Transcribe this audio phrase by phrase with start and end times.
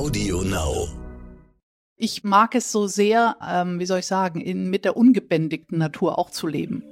[0.00, 0.88] Audio Now.
[1.98, 6.18] Ich mag es so sehr, ähm, wie soll ich sagen, in, mit der ungebändigten Natur
[6.18, 6.82] auch zu leben.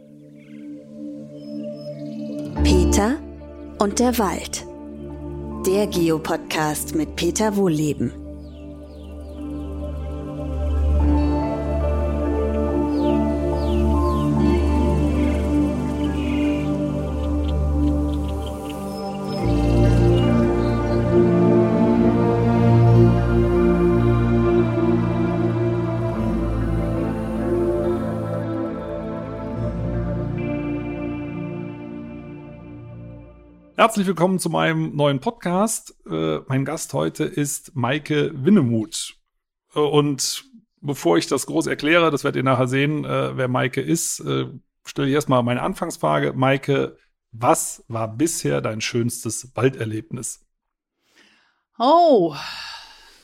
[2.62, 3.16] Peter
[3.78, 4.66] und der Wald.
[5.64, 8.12] Der Geopodcast mit Peter Wohlleben.
[33.78, 35.94] Herzlich willkommen zu meinem neuen Podcast.
[36.04, 39.14] Äh, mein Gast heute ist Maike Winnemuth.
[39.72, 40.46] Äh, und
[40.80, 44.46] bevor ich das groß erkläre, das werdet ihr nachher sehen, äh, wer Maike ist, äh,
[44.84, 46.32] stelle ich erstmal meine Anfangsfrage.
[46.32, 46.98] Maike,
[47.30, 50.44] was war bisher dein schönstes Walderlebnis?
[51.78, 52.34] Oh.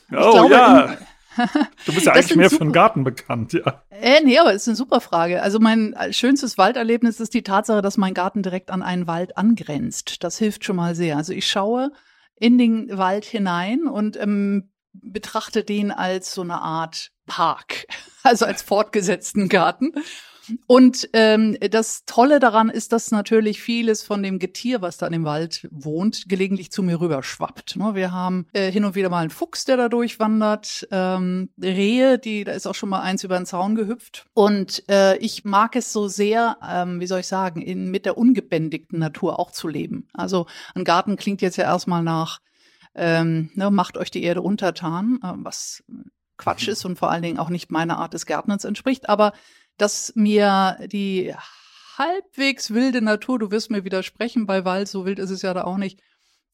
[0.09, 0.97] Ich oh glaube, ja.
[1.85, 3.83] Du bist ja eigentlich mehr für den Garten bekannt, ja.
[3.89, 5.41] Äh, nee, aber es ist eine super Frage.
[5.41, 10.23] Also mein schönstes Walderlebnis ist die Tatsache, dass mein Garten direkt an einen Wald angrenzt.
[10.23, 11.17] Das hilft schon mal sehr.
[11.17, 11.91] Also ich schaue
[12.35, 17.87] in den Wald hinein und ähm, betrachte den als so eine Art Park,
[18.23, 19.93] also als fortgesetzten Garten.
[20.67, 25.25] Und ähm, das Tolle daran ist, dass natürlich vieles von dem Getier, was da im
[25.25, 27.75] Wald wohnt, gelegentlich zu mir rüberschwappt.
[27.77, 27.95] Ne?
[27.95, 32.43] Wir haben äh, hin und wieder mal einen Fuchs, der da durchwandert, ähm, Rehe, die,
[32.43, 34.25] da ist auch schon mal eins über den Zaun gehüpft.
[34.33, 38.17] Und äh, ich mag es so sehr, ähm, wie soll ich sagen, in, mit der
[38.17, 40.07] ungebändigten Natur auch zu leben.
[40.13, 42.39] Also ein Garten klingt jetzt ja erstmal nach,
[42.93, 45.83] ähm, ne, macht euch die Erde untertan, äh, was
[46.37, 49.09] Quatsch ist und vor allen Dingen auch nicht meiner Art des Gärtners entspricht.
[49.09, 49.33] Aber
[49.77, 51.33] dass mir die
[51.97, 55.63] halbwegs wilde Natur, du wirst mir widersprechen, bei Wald, so wild ist es ja da
[55.63, 56.01] auch nicht,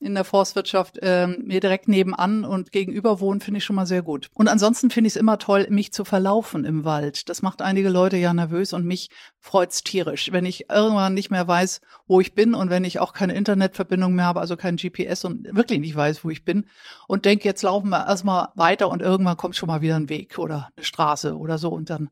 [0.02, 4.02] in der Forstwirtschaft ähm, mir direkt nebenan und gegenüber wohnen, finde ich schon mal sehr
[4.02, 4.32] gut.
[4.34, 7.30] Und ansonsten finde ich es immer toll, mich zu verlaufen im Wald.
[7.30, 10.32] Das macht einige Leute ja nervös und mich freut's tierisch.
[10.32, 14.16] Wenn ich irgendwann nicht mehr weiß, wo ich bin und wenn ich auch keine Internetverbindung
[14.16, 16.66] mehr habe, also kein GPS und wirklich nicht weiß, wo ich bin
[17.08, 20.40] und denke, jetzt laufen wir erstmal weiter und irgendwann kommt schon mal wieder ein Weg
[20.40, 22.10] oder eine Straße oder so und dann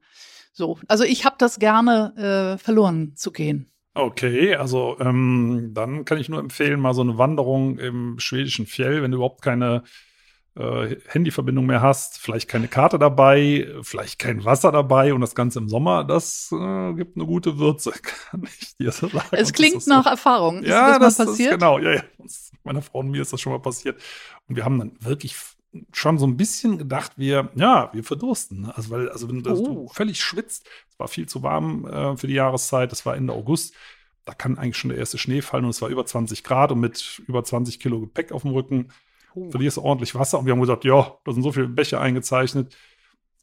[0.60, 3.72] so, also ich habe das gerne äh, verloren zu gehen.
[3.94, 9.02] Okay, also ähm, dann kann ich nur empfehlen, mal so eine Wanderung im schwedischen Fjell,
[9.02, 9.84] wenn du überhaupt keine
[10.56, 15.60] äh, Handyverbindung mehr hast, vielleicht keine Karte dabei, vielleicht kein Wasser dabei und das Ganze
[15.60, 19.30] im Sommer, das äh, gibt eine gute Würze, kann ich dir so sagen.
[19.32, 20.10] Es klingt nach so.
[20.10, 20.64] Erfahrung.
[20.64, 21.54] Ist ja, das, das passiert?
[21.54, 22.04] Ist, genau, ja, ja.
[22.66, 24.00] Meiner Frau und mir ist das schon mal passiert.
[24.50, 25.36] Und wir haben dann wirklich
[25.92, 28.62] schon so ein bisschen gedacht, wir, ja, wir verdursten.
[28.62, 28.76] Ne?
[28.76, 29.66] Also, weil, also wenn du, oh.
[29.66, 33.34] du völlig schwitzt, es war viel zu warm äh, für die Jahreszeit, es war Ende
[33.34, 33.74] August,
[34.26, 36.80] da kann eigentlich schon der erste Schnee fallen und es war über 20 Grad und
[36.80, 38.90] mit über 20 Kilo Gepäck auf dem Rücken
[39.36, 39.50] oh.
[39.50, 40.40] verlierst du ordentlich Wasser.
[40.40, 42.76] Und wir haben gesagt, ja, da sind so viele Bäche eingezeichnet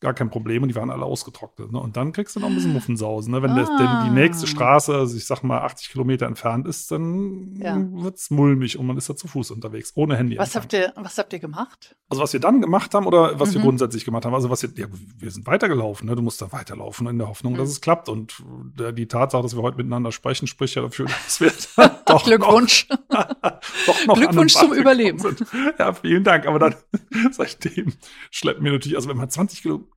[0.01, 1.73] gar kein Problem und die waren alle ausgetrocknet.
[1.73, 1.81] Ne?
[1.81, 3.33] Und dann kriegst du noch ein bisschen Muffensausen.
[3.33, 3.43] Ne?
[3.43, 3.57] Wenn ah.
[3.57, 7.77] das, denn die nächste Straße, also ich sag mal 80 Kilometer entfernt ist, dann ja.
[7.93, 10.39] wird's mulmig und man ist da zu Fuß unterwegs, ohne Handy.
[10.39, 11.97] Was habt ihr, was habt ihr gemacht?
[12.09, 13.55] Also was wir dann gemacht haben oder was mhm.
[13.55, 14.87] wir grundsätzlich gemacht haben, also was wir, ja,
[15.19, 16.15] wir sind weitergelaufen, ne?
[16.15, 17.59] du musst da weiterlaufen in der Hoffnung, mhm.
[17.59, 18.09] dass es klappt.
[18.09, 18.43] Und
[18.77, 21.53] die Tatsache, dass wir heute miteinander sprechen, spricht ja dafür, dass wir
[22.07, 22.89] doch Glückwunsch.
[23.11, 23.27] Noch,
[23.87, 25.19] doch noch Glückwunsch zum Überleben.
[25.19, 25.45] Sind.
[25.79, 26.47] Ja, vielen Dank.
[26.47, 26.75] Aber dann
[27.33, 27.93] seitdem
[28.31, 29.89] schleppen wir natürlich, also wenn man 20 Kilo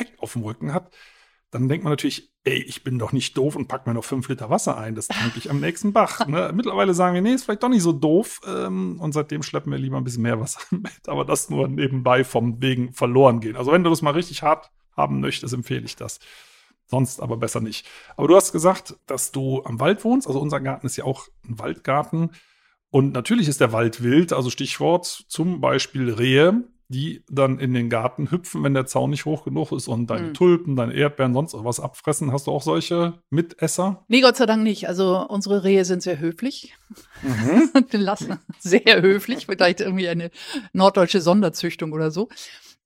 [0.00, 0.90] Gepäck auf dem Rücken hat,
[1.50, 4.28] dann denkt man natürlich, ey, ich bin doch nicht doof und pack mir noch fünf
[4.28, 4.94] Liter Wasser ein.
[4.94, 6.26] Das tanke ich am nächsten Bach.
[6.26, 6.52] Ne?
[6.54, 8.40] Mittlerweile sagen wir, nee, ist vielleicht doch nicht so doof.
[8.46, 11.08] Ähm, und seitdem schleppen wir lieber ein bisschen mehr Wasser mit.
[11.08, 13.56] Aber das nur nebenbei vom wegen verloren gehen.
[13.56, 16.20] Also wenn du das mal richtig hart haben möchtest, empfehle ich das.
[16.86, 17.86] Sonst aber besser nicht.
[18.16, 20.28] Aber du hast gesagt, dass du am Wald wohnst.
[20.28, 22.30] Also unser Garten ist ja auch ein Waldgarten.
[22.90, 24.32] Und natürlich ist der Wald wild.
[24.32, 29.24] Also Stichwort zum Beispiel Rehe die dann in den Garten hüpfen, wenn der Zaun nicht
[29.24, 30.34] hoch genug ist und deine mhm.
[30.34, 32.32] Tulpen, deine Erdbeeren, sonst was abfressen.
[32.32, 34.04] Hast du auch solche Mitesser?
[34.08, 34.88] Nee, Gott sei Dank nicht.
[34.88, 36.74] Also unsere Rehe sind sehr höflich.
[37.22, 37.70] Mhm.
[37.92, 40.32] lassen sehr höflich, vielleicht irgendwie eine
[40.72, 42.28] norddeutsche Sonderzüchtung oder so.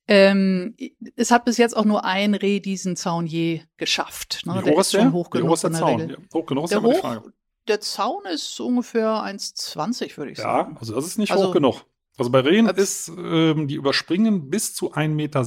[0.07, 0.77] Ähm,
[1.17, 4.43] es hat bis jetzt auch nur ein Reh diesen Zaun je geschafft.
[4.45, 4.61] Ne?
[4.67, 5.13] Wie hoch ist der?
[5.13, 6.09] Hoch genug Wie hoch ist der Zaun?
[6.11, 7.23] Ja, hoch genug ist der, hoch,
[7.69, 10.75] der Zaun ist ungefähr 1,20, würde ich sagen.
[10.75, 11.87] Ja, also das ist nicht also, hoch genug.
[12.17, 15.45] Also bei Rehen ist, ähm, die überspringen bis zu 1,60 Meter.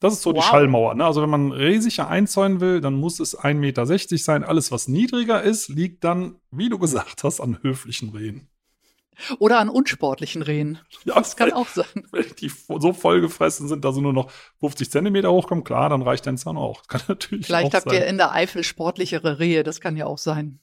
[0.00, 0.42] Das ist so wow.
[0.42, 0.94] die Schallmauer.
[0.94, 1.04] Ne?
[1.04, 3.86] Also wenn man rehsicher einzäunen will, dann muss es 1,60 Meter
[4.18, 4.44] sein.
[4.44, 8.48] Alles, was niedriger ist, liegt dann, wie du gesagt hast, an höflichen Rehen.
[9.38, 10.78] Oder an unsportlichen Rehen.
[11.04, 11.84] Ja, das kann auch sein.
[12.12, 16.26] Wenn die so vollgefressen sind, dass sie nur noch 50 Zentimeter hochkommen, klar, dann reicht
[16.26, 16.80] dein Zahn auch.
[16.80, 20.06] Das kann natürlich Vielleicht auch habt ihr in der Eifel sportlichere Rehe, das kann ja
[20.06, 20.60] auch sein.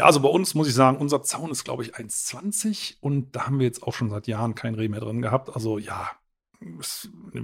[0.00, 3.44] Ja, also bei uns muss ich sagen, unser Zaun ist, glaube ich, 1,20 und da
[3.44, 5.54] haben wir jetzt auch schon seit Jahren kein Reh mehr drin gehabt.
[5.54, 6.10] Also ja,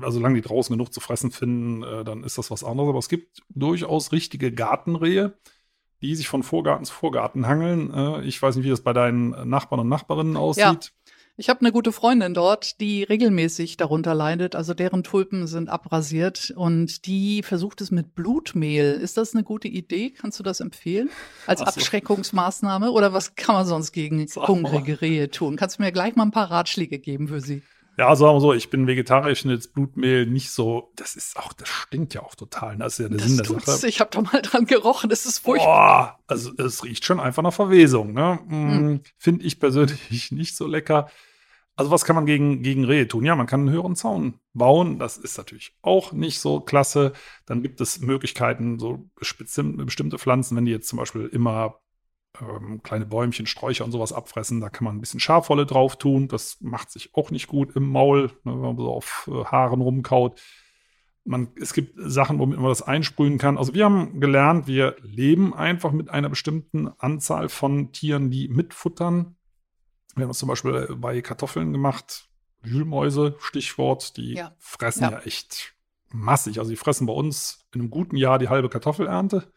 [0.01, 2.89] also solange die draußen genug zu fressen finden, äh, dann ist das was anderes.
[2.89, 5.35] Aber es gibt durchaus richtige Gartenrehe,
[6.01, 7.93] die sich von Vorgarten zu Vorgarten hangeln.
[7.93, 10.65] Äh, ich weiß nicht, wie das bei deinen Nachbarn und Nachbarinnen aussieht.
[10.65, 10.81] Ja.
[11.39, 14.57] Ich habe eine gute Freundin dort, die regelmäßig darunter leidet.
[14.57, 18.93] Also deren Tulpen sind abrasiert und die versucht es mit Blutmehl.
[18.93, 20.15] Ist das eine gute Idee?
[20.19, 21.11] Kannst du das empfehlen?
[21.47, 21.67] Als so.
[21.67, 22.91] Abschreckungsmaßnahme?
[22.91, 25.57] Oder was kann man sonst gegen hungrige Rehe tun?
[25.57, 27.63] Kannst du mir gleich mal ein paar Ratschläge geben für sie?
[27.99, 31.55] Ja, sagen wir so, ich bin vegetarisch und jetzt Blutmehl nicht so, das ist auch,
[31.55, 32.77] das stinkt ja auch total.
[32.77, 33.89] Das ist ja der das Sinn der Sache.
[33.89, 36.19] Ich habe da mal dran gerochen, das ist furchtbar.
[36.19, 38.13] Boah, also es riecht schon einfach nach Verwesung.
[38.13, 38.39] Ne?
[38.49, 39.01] Hm.
[39.17, 41.09] Finde ich persönlich nicht so lecker.
[41.75, 43.25] Also was kann man gegen, gegen Rehe tun?
[43.25, 44.99] Ja, man kann einen höheren Zaun bauen.
[44.99, 47.13] Das ist natürlich auch nicht so klasse.
[47.47, 51.81] Dann gibt es Möglichkeiten, so bestimmte Pflanzen, wenn die jetzt zum Beispiel immer
[52.41, 54.61] ähm, kleine Bäumchen, Sträucher und sowas abfressen.
[54.61, 56.29] Da kann man ein bisschen Schafwolle drauf tun.
[56.29, 59.81] Das macht sich auch nicht gut im Maul, ne, wenn man so auf äh, Haaren
[59.81, 60.41] rumkaut.
[61.25, 63.59] Man, es gibt Sachen, womit man das einsprühen kann.
[63.59, 69.37] Also wir haben gelernt, wir leben einfach mit einer bestimmten Anzahl von Tieren, die mitfuttern.
[70.15, 72.29] Wir haben es zum Beispiel bei Kartoffeln gemacht.
[72.63, 74.55] Wühlmäuse, Stichwort, die ja.
[74.59, 75.11] fressen ja.
[75.13, 75.75] ja echt
[76.13, 76.59] massig.
[76.59, 79.53] Also die fressen bei uns in einem guten Jahr die halbe Kartoffelernte.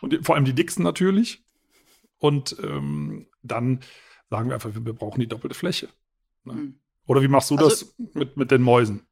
[0.00, 1.43] Und die, vor allem die dicksten natürlich.
[2.18, 3.80] Und ähm, dann
[4.30, 5.88] sagen wir einfach, wir brauchen die doppelte Fläche.
[6.44, 6.52] Ne?
[6.54, 6.74] Mhm.
[7.06, 9.06] Oder wie machst du also, das mit, mit den Mäusen?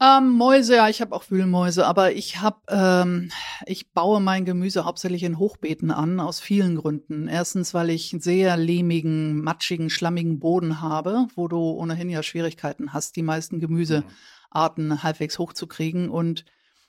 [0.00, 3.32] Ähm, Mäuse, ja, ich habe auch Wühlmäuse, aber ich habe, ähm,
[3.66, 7.26] ich baue mein Gemüse hauptsächlich in Hochbeeten an, aus vielen Gründen.
[7.26, 12.92] Erstens, weil ich einen sehr lehmigen, matschigen, schlammigen Boden habe, wo du ohnehin ja Schwierigkeiten
[12.92, 16.44] hast, die meisten Gemüsearten halbwegs hochzukriegen und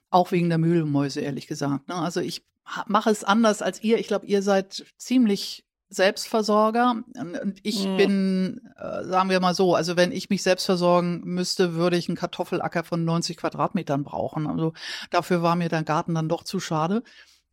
[0.10, 1.88] auch wegen der Mühlmäuse, ehrlich gesagt.
[1.88, 1.96] Ne?
[1.96, 2.44] Also ich
[2.88, 3.98] mache es anders als ihr.
[4.00, 7.98] Ich glaube, ihr seid ziemlich Selbstversorger und ich mhm.
[7.98, 12.08] bin, äh, sagen wir mal so, also wenn ich mich selbst versorgen müsste, würde ich
[12.08, 14.46] einen Kartoffelacker von 90 Quadratmetern brauchen.
[14.46, 14.74] Also
[15.10, 17.02] dafür war mir der Garten dann doch zu schade.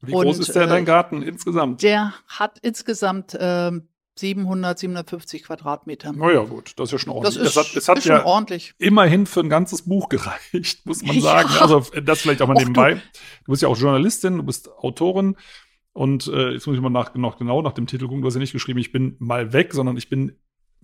[0.02, 1.82] Wie und, groß ist der äh, dein Garten insgesamt?
[1.82, 3.72] Der hat insgesamt äh,
[4.18, 6.16] 700, 750 Quadratmetern.
[6.16, 7.38] Naja, gut, das ist ja schon ordentlich.
[7.38, 8.74] Das ist, das hat, das hat ja ordentlich.
[8.78, 11.50] immerhin für ein ganzes Buch gereicht, muss man sagen.
[11.54, 11.60] Ja.
[11.60, 12.94] Also das vielleicht auch mal Och, nebenbei.
[12.94, 13.00] Du,
[13.44, 15.36] du, bist ja auch Journalistin, du bist Autorin.
[15.92, 18.20] Und äh, jetzt muss ich mal nach, noch genau nach dem Titel gucken.
[18.20, 20.36] Du hast ja nicht geschrieben, ich bin mal weg, sondern ich bin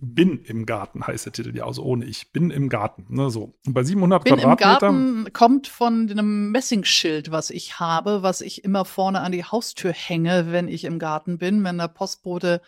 [0.03, 2.31] bin im Garten, heißt der Titel ja, also ohne ich.
[2.31, 3.05] Bin im Garten.
[3.09, 3.53] Ne, so.
[3.65, 4.95] Und bei 700 bin Quadratmetern.
[4.95, 9.43] Im Garten kommt von einem Messingschild, was ich habe, was ich immer vorne an die
[9.43, 11.63] Haustür hänge, wenn ich im Garten bin.
[11.63, 12.61] Wenn der Postbote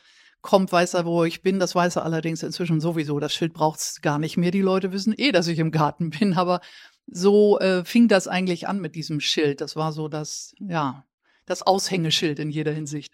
[0.45, 1.59] kommt, weiß er, wo ich bin.
[1.59, 3.19] Das weiß er allerdings inzwischen sowieso.
[3.19, 4.51] Das Schild braucht's gar nicht mehr.
[4.51, 6.36] Die Leute wissen eh, dass ich im Garten bin.
[6.36, 6.62] Aber
[7.07, 9.59] so äh, fing das eigentlich an mit diesem Schild.
[9.59, 11.03] Das war so das, ja,
[11.45, 13.13] das Aushängeschild in jeder Hinsicht.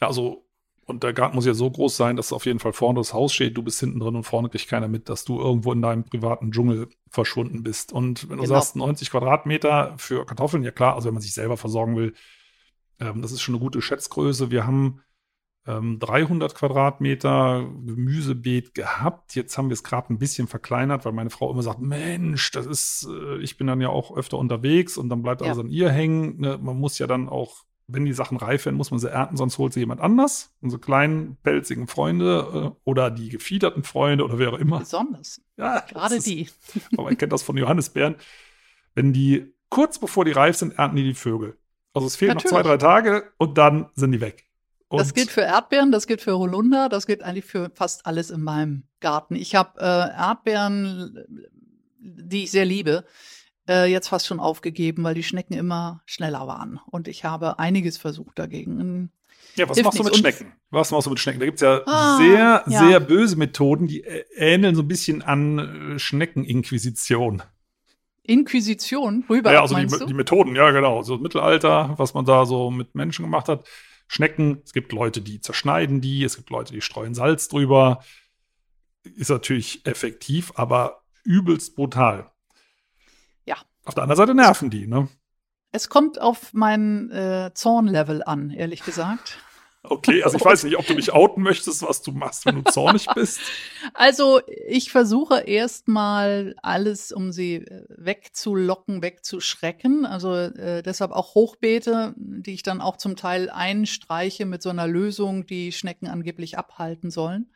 [0.00, 0.44] Ja, also,
[0.84, 3.32] und der Garten muss ja so groß sein, dass auf jeden Fall vorne das Haus
[3.32, 6.04] steht, du bist hinten drin und vorne kriegt keiner mit, dass du irgendwo in deinem
[6.04, 7.92] privaten Dschungel verschwunden bist.
[7.92, 8.54] Und wenn du genau.
[8.54, 12.14] sagst, 90 Quadratmeter für Kartoffeln, ja klar, also wenn man sich selber versorgen will,
[13.00, 14.50] ähm, das ist schon eine gute Schätzgröße.
[14.50, 15.02] Wir haben
[15.66, 19.34] 300 ähm, Quadratmeter Gemüsebeet gehabt.
[19.34, 22.66] Jetzt haben wir es gerade ein bisschen verkleinert, weil meine Frau immer sagt, Mensch, das
[22.66, 25.48] ist, äh, ich bin dann ja auch öfter unterwegs und dann bleibt ja.
[25.48, 26.40] alles an ihr hängen.
[26.40, 26.58] Ne?
[26.62, 29.58] Man muss ja dann auch, wenn die Sachen reif werden, muss man sie ernten, sonst
[29.58, 30.54] holt sie jemand anders.
[30.60, 34.78] Unsere kleinen, pelzigen Freunde äh, oder die gefiederten Freunde oder wer auch immer.
[34.78, 35.40] Besonders.
[35.56, 36.48] Ja, gerade die.
[36.92, 38.14] aber man kennt das von Johannisbeeren.
[38.94, 41.56] Wenn die kurz bevor die reif sind, ernten die die Vögel.
[41.92, 42.52] Also es fehlen Natürlich.
[42.52, 44.46] noch zwei, drei Tage und dann sind die weg.
[44.88, 48.30] Und das gilt für Erdbeeren, das gilt für Holunder, das gilt eigentlich für fast alles
[48.30, 49.34] in meinem Garten.
[49.34, 51.24] Ich habe äh, Erdbeeren,
[51.98, 53.04] die ich sehr liebe,
[53.68, 56.78] äh, jetzt fast schon aufgegeben, weil die Schnecken immer schneller waren.
[56.86, 59.10] Und ich habe einiges versucht dagegen.
[59.56, 60.52] Ja, was machst du mit Schnecken?
[60.70, 61.40] Was machst du mit Schnecken?
[61.40, 62.78] Da gibt es ja ah, sehr, ja.
[62.86, 64.02] sehr böse Methoden, die
[64.36, 67.42] ähneln so ein bisschen an äh, Schneckeninquisition.
[68.22, 69.24] Inquisition?
[69.28, 71.02] Worüber ja, also die, die, Methoden, ja, genau.
[71.02, 73.66] So Mittelalter, was man da so mit Menschen gemacht hat.
[74.06, 74.62] Schnecken.
[74.64, 78.04] Es gibt Leute, die zerschneiden die, es gibt Leute, die streuen Salz drüber.
[79.02, 82.30] Ist natürlich effektiv, aber übelst brutal.
[83.44, 83.56] Ja.
[83.84, 85.08] Auf der anderen Seite nerven die, ne?
[85.72, 89.38] Es kommt auf mein äh, Zornlevel an, ehrlich gesagt.
[89.88, 92.70] Okay, also ich weiß nicht, ob du mich outen möchtest, was du machst, wenn du
[92.70, 93.40] zornig bist.
[93.94, 100.04] Also ich versuche erstmal alles, um sie äh, wegzulocken, wegzuschrecken.
[100.04, 104.88] Also äh, deshalb auch Hochbeete, die ich dann auch zum Teil einstreiche mit so einer
[104.88, 107.52] Lösung, die Schnecken angeblich abhalten sollen.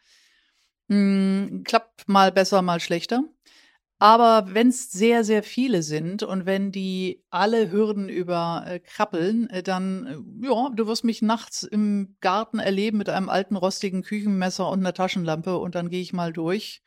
[0.88, 3.24] Hm, klappt mal besser, mal schlechter.
[4.00, 9.62] Aber wenn es sehr, sehr viele sind und wenn die alle Hürden überkrabbeln, äh, äh,
[9.62, 14.70] dann, äh, ja, du wirst mich nachts im Garten erleben mit einem alten rostigen Küchenmesser
[14.70, 16.82] und einer Taschenlampe und dann gehe ich mal durch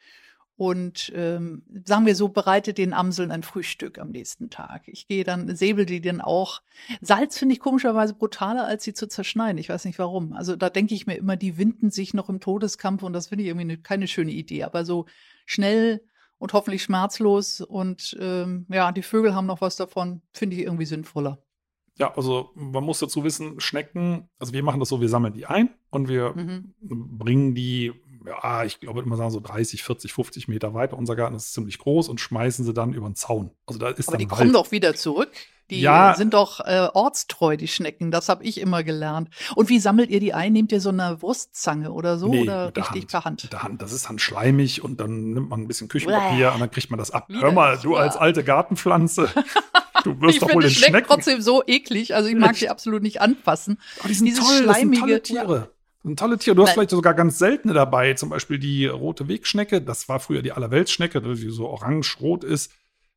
[0.55, 4.87] und ähm, sagen wir so, bereite den Amseln ein Frühstück am nächsten Tag.
[4.87, 6.63] Ich gehe dann, säbel die dann auch.
[6.99, 9.59] Salz finde ich komischerweise brutaler, als sie zu zerschneiden.
[9.59, 10.33] Ich weiß nicht warum.
[10.33, 13.43] Also da denke ich mir immer, die winden sich noch im Todeskampf und das finde
[13.43, 14.63] ich irgendwie eine, keine schöne Idee.
[14.63, 15.05] Aber so
[15.45, 16.01] schnell
[16.43, 20.85] und hoffentlich schmerzlos und ähm, ja, die Vögel haben noch was davon, finde ich irgendwie
[20.85, 21.41] sinnvoller.
[21.97, 25.45] Ja, also man muss dazu wissen, Schnecken, also wir machen das so, wir sammeln die
[25.45, 26.73] ein und wir mhm.
[26.81, 27.93] bringen die
[28.25, 30.97] ja, ich glaube, immer sagen so 30, 40, 50 Meter weiter.
[30.97, 33.51] Unser Garten ist ziemlich groß und schmeißen sie dann über den Zaun.
[33.65, 34.39] Also da ist Aber die Wald.
[34.39, 35.31] kommen doch wieder zurück.
[35.69, 38.11] Die ja, sind doch äh, ortstreu, die Schnecken.
[38.11, 39.29] Das habe ich immer gelernt.
[39.55, 40.51] Und wie sammelt ihr die ein?
[40.51, 42.27] Nehmt ihr so eine Wurstzange oder so?
[42.27, 43.07] Nee, oder richtig Hand.
[43.07, 43.43] per Hand?
[43.43, 43.81] Mit der Hand.
[43.81, 46.53] Das ist dann schleimig und dann nimmt man ein bisschen Küchenpapier Bäh.
[46.53, 47.27] und dann kriegt man das ab.
[47.31, 49.29] Hör mal, du als alte Gartenpflanze.
[50.03, 52.13] Du wirst ich doch wohl den Schnecken, trotzdem so eklig.
[52.13, 53.79] Also ich mag die absolut nicht anfassen.
[53.99, 55.72] Aber die sind Dieses toll, das sind tolle Tiere.
[56.05, 56.53] Ein tolle Tier.
[56.53, 59.81] Du hast vielleicht sogar ganz seltene dabei, zum Beispiel die rote Wegschnecke.
[59.81, 62.73] Das war früher die Allerweltsschnecke, die so orange-rot ist.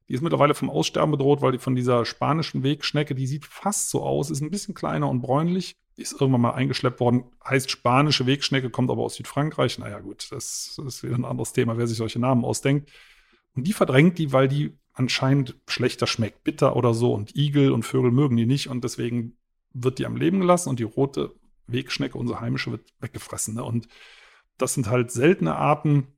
[0.09, 3.91] Die ist mittlerweile vom Aussterben bedroht, weil die von dieser spanischen Wegschnecke, die sieht fast
[3.91, 5.75] so aus, ist ein bisschen kleiner und bräunlich.
[5.97, 9.79] Ist irgendwann mal eingeschleppt worden, heißt spanische Wegschnecke, kommt aber aus Südfrankreich.
[9.79, 12.91] Naja, gut, das ist wieder ein anderes Thema, wer sich solche Namen ausdenkt.
[13.55, 17.15] Und die verdrängt die, weil die anscheinend schlechter schmeckt, bitter oder so.
[17.15, 19.39] Und Igel und Vögel mögen die nicht und deswegen
[19.73, 21.35] wird die am Leben gelassen und die rote
[21.67, 23.55] Wegschnecke, unsere heimische, wird weggefressen.
[23.55, 23.65] Ne?
[23.65, 23.89] Und
[24.59, 26.09] das sind halt seltene Arten.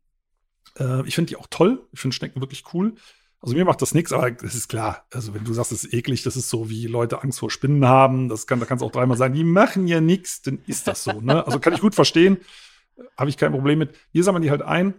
[0.78, 1.86] Äh, ich finde die auch toll.
[1.92, 2.94] Ich finde Schnecken wirklich cool.
[3.40, 5.06] Also mir macht das nichts, aber das ist klar.
[5.12, 7.86] Also wenn du sagst, es ist eklig, das ist so, wie Leute Angst vor Spinnen
[7.86, 8.28] haben.
[8.28, 11.04] Das kann, da kannst du auch dreimal sagen, die machen ja nichts, dann ist das
[11.04, 11.20] so.
[11.20, 11.46] Ne?
[11.46, 12.38] Also kann ich gut verstehen.
[13.16, 13.96] Habe ich kein Problem mit.
[14.12, 14.94] Hier sammeln die halt ein,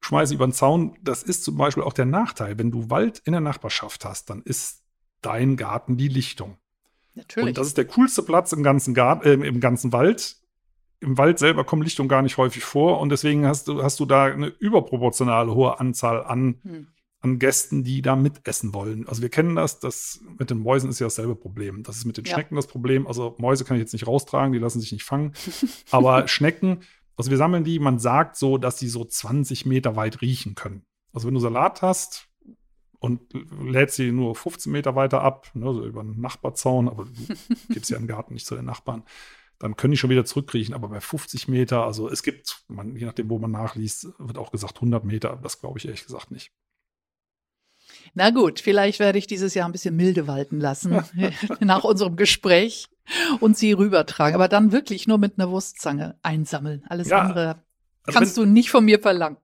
[0.00, 0.96] schmeißen über den Zaun.
[1.02, 2.58] Das ist zum Beispiel auch der Nachteil.
[2.58, 4.82] Wenn du Wald in der Nachbarschaft hast, dann ist
[5.20, 6.56] dein Garten die Lichtung.
[7.14, 7.48] Natürlich.
[7.48, 10.36] Und das ist der coolste Platz im ganzen, Garten, äh, im ganzen Wald.
[11.00, 14.06] Im Wald selber kommen Lichtungen gar nicht häufig vor und deswegen hast du, hast du
[14.06, 16.86] da eine überproportionale hohe Anzahl an, hm.
[17.20, 19.06] an Gästen, die da mitessen wollen.
[19.06, 21.82] Also wir kennen das, das mit den Mäusen ist ja dasselbe Problem.
[21.82, 22.32] Das ist mit den ja.
[22.32, 23.06] Schnecken das Problem.
[23.06, 25.34] Also Mäuse kann ich jetzt nicht raustragen, die lassen sich nicht fangen.
[25.90, 26.80] Aber Schnecken,
[27.16, 30.84] also wir sammeln die, man sagt so, dass sie so 20 Meter weit riechen können.
[31.12, 32.28] Also wenn du Salat hast,
[33.04, 33.20] und
[33.60, 37.34] lädt sie nur 15 Meter weiter ab, ne, so über einen Nachbarzaun, aber du
[37.68, 39.02] gibst ja im Garten nicht zu den Nachbarn,
[39.58, 40.74] dann können die schon wieder zurückkriechen.
[40.74, 44.50] Aber bei 50 Meter, also es gibt, man, je nachdem, wo man nachliest, wird auch
[44.50, 45.38] gesagt 100 Meter.
[45.42, 46.50] Das glaube ich ehrlich gesagt nicht.
[48.14, 51.02] Na gut, vielleicht werde ich dieses Jahr ein bisschen milde walten lassen
[51.60, 52.88] nach unserem Gespräch
[53.40, 54.34] und sie rübertragen.
[54.34, 56.84] Aber dann wirklich nur mit einer Wurstzange einsammeln.
[56.88, 57.62] Alles ja, andere
[58.04, 59.36] also kannst wenn, du nicht von mir verlangen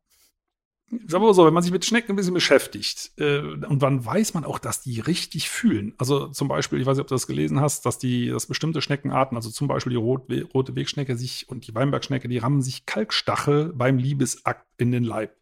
[0.90, 4.04] sagen wir mal so, wenn man sich mit Schnecken ein bisschen beschäftigt, äh, und dann
[4.04, 5.94] weiß man auch, dass die richtig fühlen.
[5.99, 8.82] Also zum Beispiel, ich weiß nicht, ob du das gelesen hast, dass die, dass bestimmte
[8.82, 12.87] Schneckenarten, also zum Beispiel die Rot, rote Wegschnecke sich und die Weinbergschnecke, die rammen sich
[12.87, 15.37] Kalkstachel beim Liebesakt in den Leib.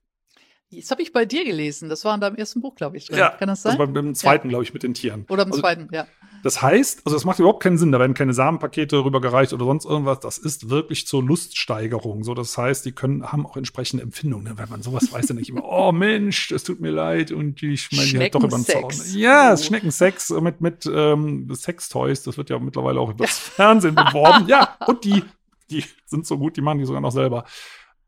[0.71, 1.89] Das habe ich bei dir gelesen.
[1.89, 3.07] Das war in deinem ersten Buch, glaube ich.
[3.07, 3.19] Drin.
[3.19, 3.81] Ja, Kann das sein?
[3.81, 4.51] Also beim zweiten, ja.
[4.51, 5.25] glaube ich, mit den Tieren.
[5.31, 6.07] Oder im also, zweiten, ja.
[6.43, 7.93] Das heißt, also das macht überhaupt keinen Sinn.
[7.93, 10.21] Da werden keine Samenpakete rübergereicht oder sonst irgendwas.
[10.21, 12.25] Das ist wirklich zur Luststeigerung.
[12.25, 14.45] So, das heißt, die können, haben auch entsprechende Empfindungen.
[14.45, 14.53] Ne?
[14.57, 17.91] Wenn man sowas weiß, dann ich immer, oh Mensch, das tut mir leid und ich
[17.93, 18.93] meine, die hat doch über den Zaun.
[19.13, 22.23] Ja, es Schneckensex mit, mit ähm, Sextoys.
[22.23, 24.47] Das wird ja mittlerweile auch über das Fernsehen beworben.
[24.49, 25.25] Ja, und die,
[25.71, 27.45] die sind so gut, die machen die sogar noch selber.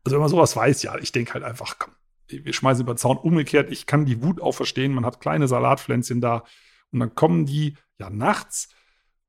[0.03, 1.93] Also wenn man sowas weiß, ja, ich denke halt einfach, komm,
[2.27, 3.17] wir schmeißen über den Zaun.
[3.17, 4.93] Umgekehrt, ich kann die Wut auch verstehen.
[4.93, 6.43] Man hat kleine Salatpflänzchen da
[6.91, 8.69] und dann kommen die ja nachts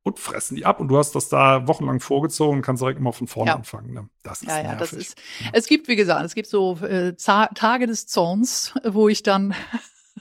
[0.02, 3.12] und fressen die ab und du hast das da wochenlang vorgezogen und kannst direkt immer
[3.12, 3.56] von vorne ja.
[3.56, 3.92] anfangen.
[3.92, 4.08] Ne?
[4.22, 5.16] Das ist ja, ja, das ist.
[5.52, 9.54] Es gibt, wie gesagt, es gibt so äh, Tage des Zorns, wo ich dann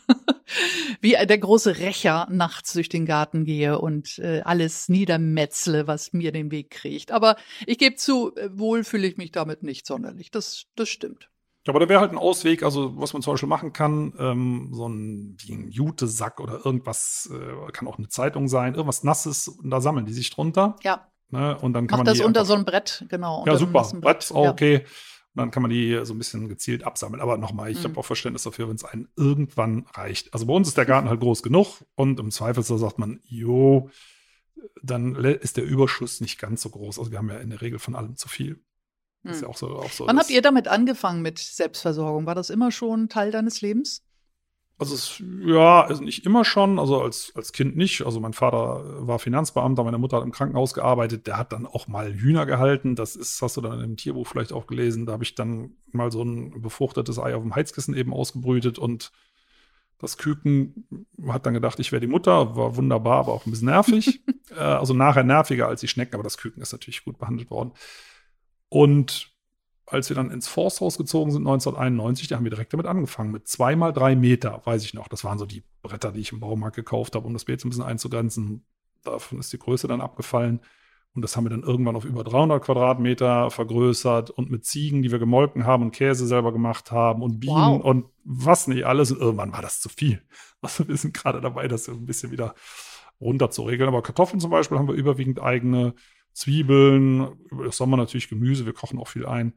[1.01, 6.31] wie der große Rächer nachts durch den Garten gehe und äh, alles niedermetzle, was mir
[6.31, 7.11] den Weg kriegt.
[7.11, 10.29] Aber ich gebe zu, äh, wohl fühle ich mich damit nicht sonderlich.
[10.29, 11.30] Das, das stimmt.
[11.67, 14.87] Aber da wäre halt ein Ausweg, also was man zum Beispiel machen kann, ähm, so
[14.87, 19.69] ein, wie ein Jutesack oder irgendwas, äh, kann auch eine Zeitung sein, irgendwas Nasses, und
[19.69, 20.75] da sammeln die sich drunter.
[20.81, 21.07] Ja.
[21.29, 23.45] Ne, und dann kann Mach man das unter so ein Brett, genau.
[23.45, 23.83] Ja, super.
[23.83, 24.51] Brett, Brett auch ja.
[24.51, 24.85] okay.
[25.33, 27.21] Und dann kann man die so ein bisschen gezielt absammeln.
[27.21, 27.89] Aber nochmal, ich mhm.
[27.89, 30.33] habe auch Verständnis dafür, wenn es einen irgendwann reicht.
[30.33, 33.89] Also bei uns ist der Garten halt groß genug und im Zweifelsfall sagt man, jo,
[34.83, 36.99] dann ist der Überschuss nicht ganz so groß.
[36.99, 38.61] Also wir haben ja in der Regel von allem zu viel.
[39.23, 39.31] Hm.
[39.31, 42.25] Ist ja auch so, auch so Wann habt ihr damit angefangen mit Selbstversorgung?
[42.25, 44.03] War das immer schon Teil deines Lebens?
[44.81, 48.01] Also es, ja, also nicht immer schon, also als, als Kind nicht.
[48.01, 51.87] Also mein Vater war Finanzbeamter, meine Mutter hat im Krankenhaus gearbeitet, der hat dann auch
[51.87, 52.95] mal Hühner gehalten.
[52.95, 55.05] Das ist, hast du dann im Tierbuch vielleicht auch gelesen.
[55.05, 59.11] Da habe ich dann mal so ein befruchtetes Ei auf dem Heizkissen eben ausgebrütet und
[59.99, 60.87] das Küken
[61.27, 64.23] hat dann gedacht, ich wäre die Mutter, war wunderbar, aber auch ein bisschen nervig.
[64.49, 67.73] äh, also nachher nerviger als die Schnecken, aber das Küken ist natürlich gut behandelt worden.
[68.71, 69.33] Und
[69.85, 73.31] als wir dann ins Forsthaus gezogen sind, 1991, da haben wir direkt damit angefangen.
[73.31, 75.09] Mit zweimal drei Meter, weiß ich noch.
[75.09, 77.67] Das waren so die Bretter, die ich im Baumarkt gekauft habe, um das Beet so
[77.67, 78.63] ein bisschen einzugrenzen.
[79.03, 80.61] Davon ist die Größe dann abgefallen.
[81.13, 85.11] Und das haben wir dann irgendwann auf über 300 Quadratmeter vergrößert und mit Ziegen, die
[85.11, 87.83] wir gemolken haben und Käse selber gemacht haben und Bienen wow.
[87.83, 89.11] und was nicht alles.
[89.11, 90.23] Und irgendwann war das zu viel.
[90.63, 92.53] Also wir sind gerade dabei, das ein bisschen wieder
[93.19, 93.87] runter zu regeln.
[93.87, 95.95] Aber Kartoffeln zum Beispiel haben wir überwiegend eigene
[96.33, 99.53] Zwiebeln, über das Sommer natürlich Gemüse, wir kochen auch viel ein.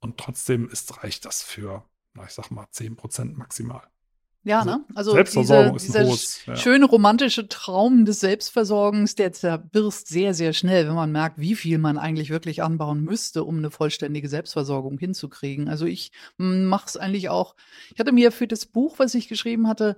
[0.00, 3.82] Und trotzdem ist, reicht das für, na, ich sag mal, 10 Prozent maximal.
[4.44, 4.84] Ja, also ne?
[4.94, 6.56] Also Selbstversorgung diese, dieser hohes, ja.
[6.56, 11.78] schöne romantische Traum des Selbstversorgens, der zerbirst sehr, sehr schnell, wenn man merkt, wie viel
[11.78, 15.68] man eigentlich wirklich anbauen müsste, um eine vollständige Selbstversorgung hinzukriegen.
[15.68, 17.54] Also ich hm, mache es eigentlich auch.
[17.94, 19.96] Ich hatte mir für das Buch, was ich geschrieben hatte,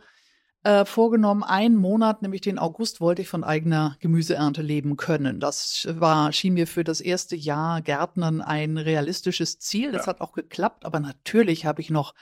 [0.65, 5.39] äh, vorgenommen, einen Monat, nämlich den August, wollte ich von eigener Gemüseernte leben können.
[5.39, 9.93] Das war, schien mir für das erste Jahr Gärtnern ein realistisches Ziel.
[9.93, 10.09] Das ja.
[10.09, 12.15] hat auch geklappt, aber natürlich habe ich noch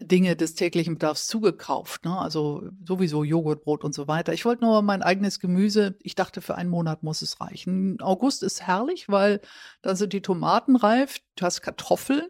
[0.00, 2.16] Dinge des täglichen Bedarfs zugekauft, ne?
[2.16, 4.32] also sowieso Joghurtbrot und so weiter.
[4.32, 5.96] Ich wollte nur mein eigenes Gemüse.
[6.00, 8.00] Ich dachte, für einen Monat muss es reichen.
[8.00, 9.40] August ist herrlich, weil
[9.82, 12.28] da sind die Tomaten reif, du hast Kartoffeln,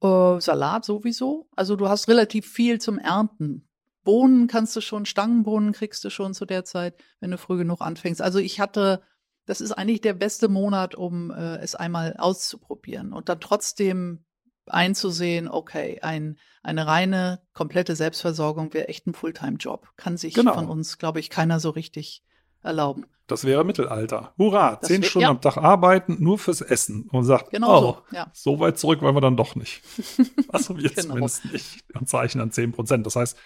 [0.00, 1.48] äh, Salat sowieso.
[1.54, 3.65] Also du hast relativ viel zum Ernten.
[4.06, 7.82] Bohnen kannst du schon, Stangenbohnen kriegst du schon zu der Zeit, wenn du früh genug
[7.82, 8.22] anfängst.
[8.22, 9.02] Also ich hatte,
[9.44, 14.24] das ist eigentlich der beste Monat, um äh, es einmal auszuprobieren und dann trotzdem
[14.68, 19.88] einzusehen, okay, ein, eine reine, komplette Selbstversorgung wäre echt ein Fulltime-Job.
[19.96, 20.54] Kann sich genau.
[20.54, 22.24] von uns, glaube ich, keiner so richtig
[22.62, 23.06] erlauben.
[23.28, 24.34] Das wäre Mittelalter.
[24.38, 25.30] Hurra, das zehn Stunden ja.
[25.30, 27.08] am Tag arbeiten, nur fürs Essen.
[27.10, 28.30] Und sagt, genau oh, so, ja.
[28.32, 29.82] so weit zurück wollen wir dann doch nicht.
[30.48, 31.02] also wir genau.
[31.02, 31.84] zumindest nicht.
[31.94, 33.04] Und zeichnen dann 10 Prozent.
[33.04, 33.36] Das heißt,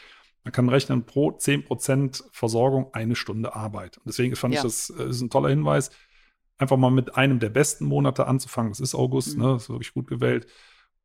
[0.44, 3.98] man kann rechnen, pro 10% Versorgung eine Stunde Arbeit.
[3.98, 4.60] Und deswegen fand ja.
[4.60, 5.90] ich, das äh, ist ein toller Hinweis,
[6.58, 8.70] einfach mal mit einem der besten Monate anzufangen.
[8.72, 9.42] Das ist August, mhm.
[9.42, 9.52] ne?
[9.54, 10.46] Das ist wirklich gut gewählt.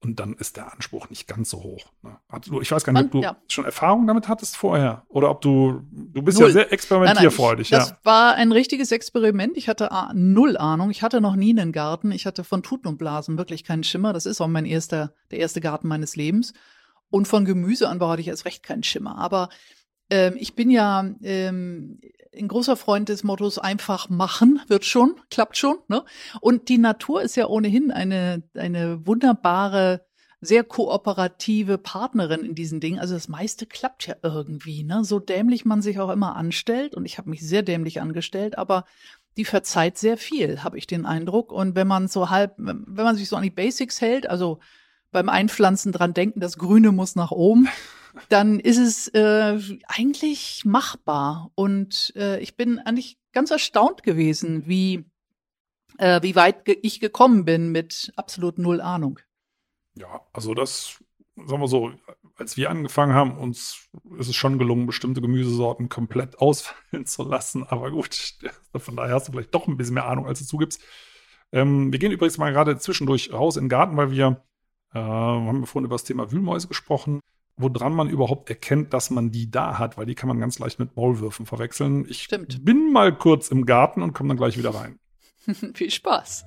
[0.01, 1.91] Und dann ist der Anspruch nicht ganz so hoch.
[2.03, 2.19] Ne?
[2.61, 3.37] Ich weiß gar nicht, ob du ja.
[3.47, 6.49] schon Erfahrung damit hattest vorher oder ob du, du bist null.
[6.49, 7.71] ja sehr experimentierfreudig.
[7.71, 9.57] Nein, nein, ich, das war ein richtiges Experiment.
[9.57, 10.91] Ich hatte null Ahnung.
[10.91, 12.11] Ich hatte noch nie einen Garten.
[12.11, 14.13] Ich hatte von Tuten und Blasen wirklich keinen Schimmer.
[14.13, 16.53] Das ist auch mein erster, der erste Garten meines Lebens.
[17.09, 19.17] Und von Gemüseanbau hatte ich erst recht keinen Schimmer.
[19.17, 19.49] Aber
[20.09, 21.99] ähm, ich bin ja ähm,
[22.35, 25.77] ein großer Freund des Mottos einfach machen, wird schon, klappt schon.
[25.87, 26.03] Ne?
[26.41, 30.05] Und die Natur ist ja ohnehin eine, eine wunderbare,
[30.41, 32.99] sehr kooperative Partnerin in diesen Dingen.
[32.99, 35.03] Also das meiste klappt ja irgendwie, ne?
[35.03, 36.93] So dämlich man sich auch immer anstellt.
[36.93, 38.85] Und ich habe mich sehr dämlich angestellt, aber
[39.37, 41.51] die verzeiht sehr viel, habe ich den Eindruck.
[41.51, 44.59] Und wenn man so halb, wenn man sich so an die Basics hält, also
[45.15, 47.69] beim Einpflanzen dran denken, das Grüne muss nach oben,
[48.29, 51.51] dann ist es äh, eigentlich machbar.
[51.55, 55.05] Und äh, ich bin eigentlich ganz erstaunt gewesen, wie,
[55.97, 59.19] äh, wie weit ge ich gekommen bin mit absolut null Ahnung.
[59.97, 61.01] Ja, also das,
[61.37, 61.93] sagen wir so,
[62.37, 63.87] als wir angefangen haben, uns
[64.19, 67.63] ist es schon gelungen, bestimmte Gemüsesorten komplett ausfallen zu lassen.
[67.63, 68.35] Aber gut,
[68.75, 70.83] von daher hast du vielleicht doch ein bisschen mehr Ahnung, als du zugibst.
[71.53, 74.43] Ähm, wir gehen übrigens mal gerade zwischendurch raus in den Garten, weil wir
[74.95, 77.19] äh, haben wir vorhin über das Thema Wühlmäuse gesprochen,
[77.57, 80.79] woran man überhaupt erkennt, dass man die da hat, weil die kann man ganz leicht
[80.79, 82.05] mit Maulwürfen verwechseln.
[82.07, 82.63] Ich Stimmt.
[82.63, 84.97] bin mal kurz im Garten und komme dann gleich wieder rein.
[85.73, 86.45] Viel Spaß.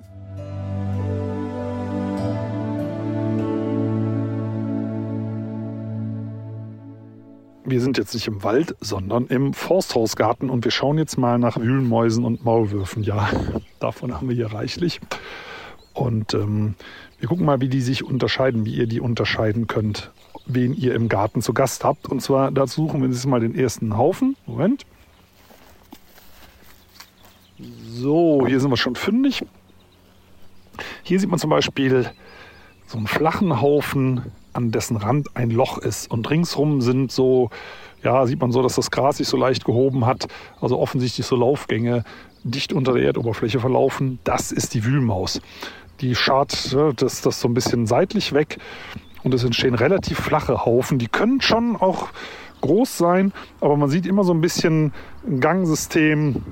[7.65, 11.59] Wir sind jetzt nicht im Wald, sondern im Forsthausgarten und wir schauen jetzt mal nach
[11.59, 13.03] Wühlmäusen und Maulwürfen.
[13.03, 13.29] Ja,
[13.79, 15.03] davon haben wir hier reichlich.
[15.93, 16.77] Und ähm,
[17.19, 20.13] wir gucken mal, wie die sich unterscheiden, wie ihr die unterscheiden könnt,
[20.47, 22.07] wen ihr im Garten zu Gast habt.
[22.07, 24.37] Und zwar, dazu suchen wir uns mal den ersten Haufen.
[24.47, 24.87] Moment.
[27.89, 29.45] So, hier sind wir schon fündig.
[31.03, 32.09] Hier sieht man zum Beispiel
[32.87, 36.11] so einen flachen Haufen, an dessen Rand ein Loch ist.
[36.11, 37.51] Und ringsrum sind so,
[38.05, 40.29] ja, sieht man so, dass das Gras sich so leicht gehoben hat.
[40.61, 42.05] Also offensichtlich so Laufgänge
[42.45, 44.21] dicht unter der Erdoberfläche verlaufen.
[44.23, 45.41] Das ist die Wühlmaus
[46.01, 48.59] die schart das, das so ein bisschen seitlich weg
[49.23, 50.99] und es entstehen relativ flache Haufen.
[50.99, 52.09] Die können schon auch
[52.61, 54.93] groß sein, aber man sieht immer so ein bisschen
[55.27, 56.43] ein Gangsystem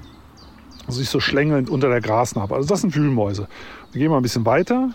[0.88, 2.54] sich so schlängelnd unter der Grasnarbe.
[2.54, 3.48] Also das sind Wühlmäuse.
[3.92, 4.90] Wir gehen mal ein bisschen weiter.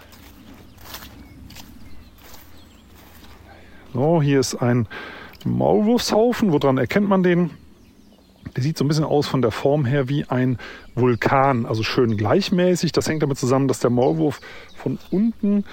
[3.93, 4.87] So, hier ist ein
[5.43, 6.53] Maulwurfshaufen.
[6.53, 7.51] Woran erkennt man den?
[8.55, 10.57] Der sieht so ein bisschen aus von der Form her wie ein
[10.95, 12.91] Vulkan, also schön gleichmäßig.
[12.91, 14.41] Das hängt damit zusammen, dass der Maulwurf
[14.75, 15.63] von unten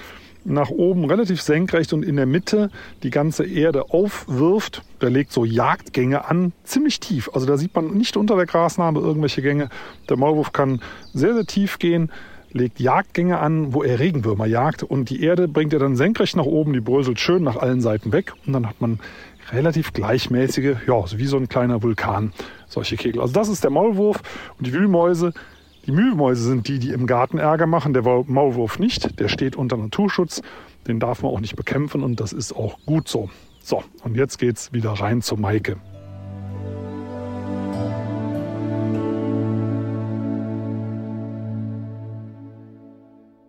[0.45, 2.69] nach oben relativ senkrecht und in der Mitte
[3.03, 4.83] die ganze Erde aufwirft.
[5.01, 7.29] Der legt so Jagdgänge an, ziemlich tief.
[7.33, 9.69] Also da sieht man nicht unter der Grasnarbe irgendwelche Gänge.
[10.09, 10.81] Der Maulwurf kann
[11.13, 12.11] sehr, sehr tief gehen.
[12.51, 16.45] legt Jagdgänge an, wo er Regenwürmer jagt und die Erde bringt er dann senkrecht nach
[16.45, 18.99] oben, die bröselt schön nach allen Seiten weg und dann hat man
[19.51, 22.33] relativ gleichmäßige, ja, wie so ein kleiner Vulkan,
[22.69, 23.21] solche Kegel.
[23.21, 24.21] Also das ist der Maulwurf
[24.57, 25.33] und die Wühlmäuse.
[25.85, 29.75] Die Mühlmäuse sind die, die im Garten Ärger machen, der Maulwurf nicht, der steht unter
[29.75, 30.41] Naturschutz,
[30.87, 33.29] den darf man auch nicht bekämpfen und das ist auch gut so.
[33.61, 35.77] So, und jetzt geht's wieder rein zur Maike.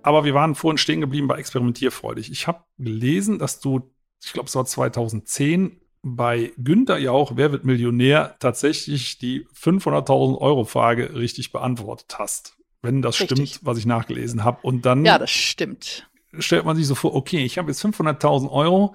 [0.02, 2.30] Aber wir waren vorhin stehen geblieben bei experimentierfreudig.
[2.30, 3.92] Ich habe gelesen, dass du,
[4.24, 10.64] ich glaube, es war 2010, bei Günther Jauch, Wer wird Millionär, tatsächlich die 500.000 Euro
[10.64, 12.56] Frage richtig beantwortet hast.
[12.82, 13.50] Wenn das richtig.
[13.50, 14.58] stimmt, was ich nachgelesen habe.
[14.62, 15.04] Und dann.
[15.04, 16.08] Ja, das stimmt.
[16.38, 18.94] Stellt man sich so vor, okay, ich habe jetzt 500.000 Euro.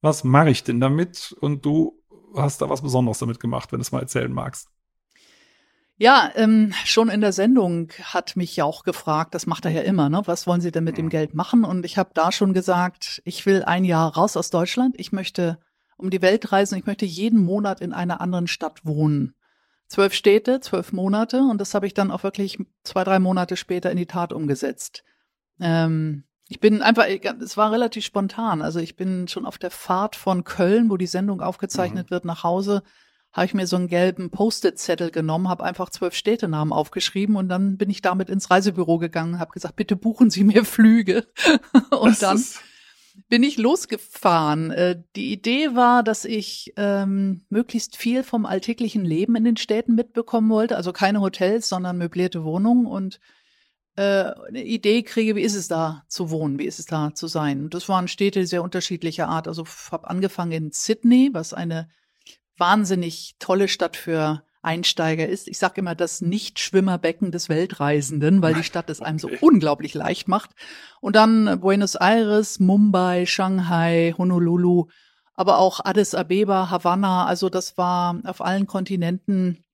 [0.00, 1.36] Was mache ich denn damit?
[1.40, 2.02] Und du
[2.34, 4.68] hast da was Besonderes damit gemacht, wenn du es mal erzählen magst.
[5.98, 9.82] Ja, ähm, schon in der Sendung hat mich ja auch gefragt, das macht er ja
[9.82, 10.22] immer, ne?
[10.24, 11.62] Was wollen Sie denn mit dem Geld machen?
[11.62, 14.94] Und ich habe da schon gesagt, ich will ein Jahr raus aus Deutschland.
[14.98, 15.58] Ich möchte
[16.00, 16.78] um die Welt reisen.
[16.78, 19.34] Ich möchte jeden Monat in einer anderen Stadt wohnen.
[19.88, 21.38] Zwölf Städte, zwölf Monate.
[21.42, 25.04] Und das habe ich dann auch wirklich zwei, drei Monate später in die Tat umgesetzt.
[25.60, 28.62] Ähm, ich bin einfach, es war relativ spontan.
[28.62, 32.14] Also ich bin schon auf der Fahrt von Köln, wo die Sendung aufgezeichnet mhm.
[32.14, 32.82] wird, nach Hause
[33.32, 37.76] habe ich mir so einen gelben Post-it-Zettel genommen, habe einfach zwölf Städtenamen aufgeschrieben und dann
[37.76, 41.26] bin ich damit ins Reisebüro gegangen, habe gesagt, bitte buchen Sie mir Flüge.
[41.90, 42.42] und dann
[43.28, 44.70] bin ich losgefahren.
[44.70, 49.94] Äh, die Idee war, dass ich ähm, möglichst viel vom alltäglichen Leben in den Städten
[49.94, 53.20] mitbekommen wollte, also keine Hotels, sondern möblierte Wohnungen und
[53.96, 57.26] äh, eine Idee kriege, wie ist es da zu wohnen, wie ist es da zu
[57.26, 57.64] sein.
[57.64, 59.48] Und das waren Städte sehr unterschiedlicher Art.
[59.48, 61.88] Also habe angefangen in Sydney, was eine
[62.56, 65.48] wahnsinnig tolle Stadt für Einsteiger ist.
[65.48, 70.28] Ich sage immer das Nicht-Schwimmerbecken des Weltreisenden, weil die Stadt es einem so unglaublich leicht
[70.28, 70.50] macht.
[71.00, 74.86] Und dann Buenos Aires, Mumbai, Shanghai, Honolulu,
[75.34, 77.24] aber auch Addis Abeba, Havanna.
[77.24, 79.64] Also das war auf allen Kontinenten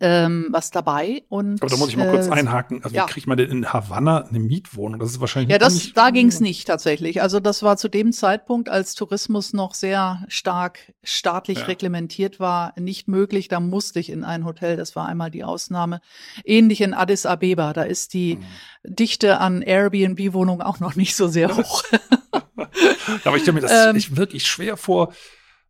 [0.00, 1.22] ähm, was dabei.
[1.28, 2.82] Und, Aber da muss ich mal kurz äh, einhaken.
[2.84, 3.06] Also ja.
[3.06, 5.00] wie kriegt man denn in Havanna eine Mietwohnung?
[5.00, 7.22] Das ist wahrscheinlich Ja, das, da ging es nicht tatsächlich.
[7.22, 11.64] Also das war zu dem Zeitpunkt, als Tourismus noch sehr stark staatlich ja.
[11.64, 13.48] reglementiert war, nicht möglich.
[13.48, 14.76] Da musste ich in ein Hotel.
[14.76, 16.00] Das war einmal die Ausnahme.
[16.44, 17.72] Ähnlich in Addis Abeba.
[17.72, 18.44] Da ist die mhm.
[18.84, 21.82] Dichte an Airbnb-Wohnungen auch noch nicht so sehr hoch.
[23.24, 25.12] Aber ich stelle mir das ähm, wirklich schwer vor,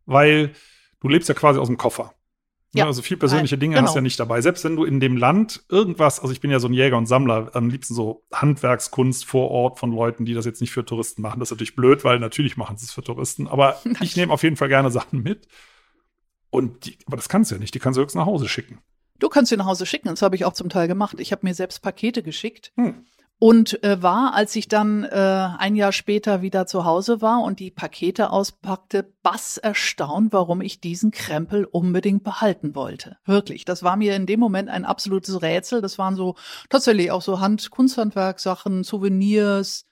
[0.05, 0.51] weil
[0.99, 2.13] du lebst ja quasi aus dem Koffer.
[2.73, 2.85] Ja.
[2.85, 3.87] Also viel persönliche Dinge genau.
[3.87, 4.41] hast du ja nicht dabei.
[4.41, 7.07] Selbst wenn du in dem Land irgendwas, also ich bin ja so ein Jäger und
[7.07, 11.23] Sammler, am liebsten so Handwerkskunst vor Ort von Leuten, die das jetzt nicht für Touristen
[11.23, 11.39] machen.
[11.39, 13.47] Das ist natürlich blöd, weil natürlich machen sie es für Touristen.
[13.47, 15.47] Aber ich nehme auf jeden Fall gerne Sachen mit.
[16.51, 17.73] Und die, aber das kannst du ja nicht.
[17.73, 18.79] Die kannst du höchstens nach Hause schicken.
[19.17, 20.07] Du kannst sie nach Hause schicken.
[20.07, 21.19] Das habe ich auch zum Teil gemacht.
[21.19, 22.71] Ich habe mir selbst Pakete geschickt.
[22.75, 23.05] Hm
[23.39, 27.61] und äh, war, als ich dann äh, ein Jahr später wieder zu Hause war und
[27.61, 33.17] die Pakete auspackte, bass erstaunt, warum ich diesen Krempel unbedingt behalten wollte.
[33.25, 35.81] Wirklich, das war mir in dem Moment ein absolutes Rätsel.
[35.81, 36.35] Das waren so
[36.69, 39.85] tatsächlich auch so Hand Kunsthandwerksachen, Souvenirs,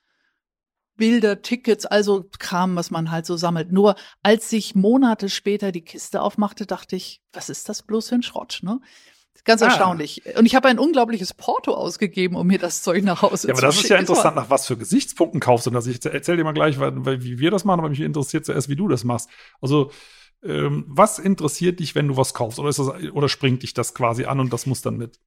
[0.98, 3.72] Bilder, Tickets, also Kram, was man halt so sammelt.
[3.72, 8.16] Nur als ich Monate später die Kiste aufmachte, dachte ich, was ist das bloß für
[8.16, 8.82] ein Schrott, ne?
[9.46, 9.68] Ganz ah.
[9.68, 10.24] erstaunlich.
[10.38, 13.42] Und ich habe ein unglaubliches Porto ausgegeben, um mir das Zeug nach Hause ja, zu
[13.42, 13.50] schicken.
[13.50, 15.88] Ja, aber das ist ja interessant, nach was für Gesichtspunkten kaufst du das.
[15.88, 18.76] Ich erzähl dir mal gleich, weil, wie wir das machen, aber mich interessiert zuerst, wie
[18.76, 19.30] du das machst.
[19.62, 19.92] Also,
[20.44, 22.60] ähm, was interessiert dich, wenn du was kaufst?
[22.60, 25.20] Oder, das, oder springt dich das quasi an und das muss dann mit?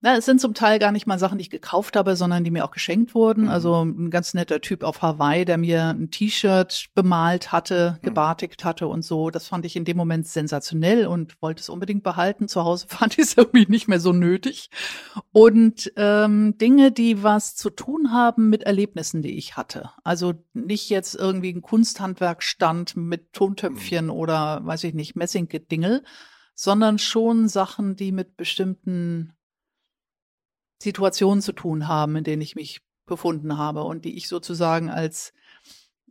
[0.00, 2.52] Na, es sind zum Teil gar nicht mal Sachen, die ich gekauft habe, sondern die
[2.52, 3.44] mir auch geschenkt wurden.
[3.44, 3.48] Mhm.
[3.48, 8.06] Also ein ganz netter Typ auf Hawaii, der mir ein T-Shirt bemalt hatte, mhm.
[8.06, 9.30] gebartigt hatte und so.
[9.30, 12.46] Das fand ich in dem Moment sensationell und wollte es unbedingt behalten.
[12.46, 14.70] Zu Hause fand ich es irgendwie nicht mehr so nötig.
[15.32, 19.90] Und ähm, Dinge, die was zu tun haben mit Erlebnissen, die ich hatte.
[20.04, 24.12] Also nicht jetzt irgendwie ein Kunsthandwerkstand mit Tontöpfchen mhm.
[24.12, 26.04] oder weiß ich nicht, Messinggedingel,
[26.54, 29.32] sondern schon Sachen, die mit bestimmten
[30.78, 35.32] Situationen zu tun haben, in denen ich mich befunden habe und die ich sozusagen als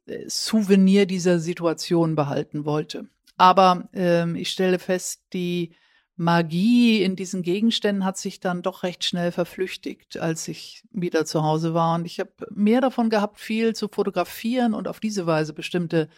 [0.06, 3.08] äh, Souvenir dieser Situation behalten wollte.
[3.38, 5.76] Aber ähm, ich stelle fest, die
[6.16, 11.44] Magie in diesen Gegenständen hat sich dann doch recht schnell verflüchtigt, als ich wieder zu
[11.44, 11.94] Hause war.
[11.94, 16.10] Und ich habe mehr davon gehabt, viel zu fotografieren und auf diese Weise bestimmte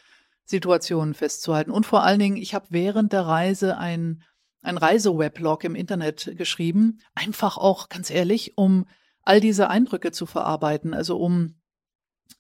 [0.46, 1.72] Situationen festzuhalten.
[1.72, 4.24] Und vor allen Dingen, ich habe während der Reise ein
[4.62, 8.86] ein Reiseweblog im Internet geschrieben, einfach auch ganz ehrlich, um
[9.22, 11.56] all diese Eindrücke zu verarbeiten, also um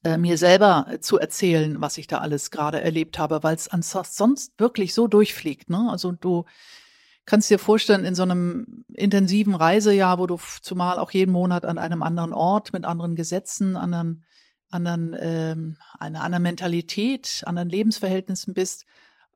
[0.03, 4.59] äh, mir selber zu erzählen, was ich da alles gerade erlebt habe, weil es sonst
[4.59, 5.69] wirklich so durchfliegt.
[5.69, 5.87] Ne?
[5.89, 6.45] Also du
[7.25, 11.77] kannst dir vorstellen, in so einem intensiven Reisejahr, wo du zumal auch jeden Monat an
[11.77, 14.23] einem anderen Ort mit anderen Gesetzen, anderen,
[14.71, 18.85] anderen, ähm, einer anderen Mentalität, anderen Lebensverhältnissen bist,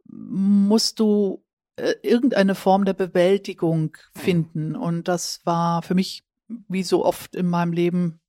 [0.06, 1.43] musst du
[1.76, 4.76] äh, irgendeine Form der Bewältigung finden.
[4.76, 6.24] Und das war für mich,
[6.68, 8.20] wie so oft in meinem Leben,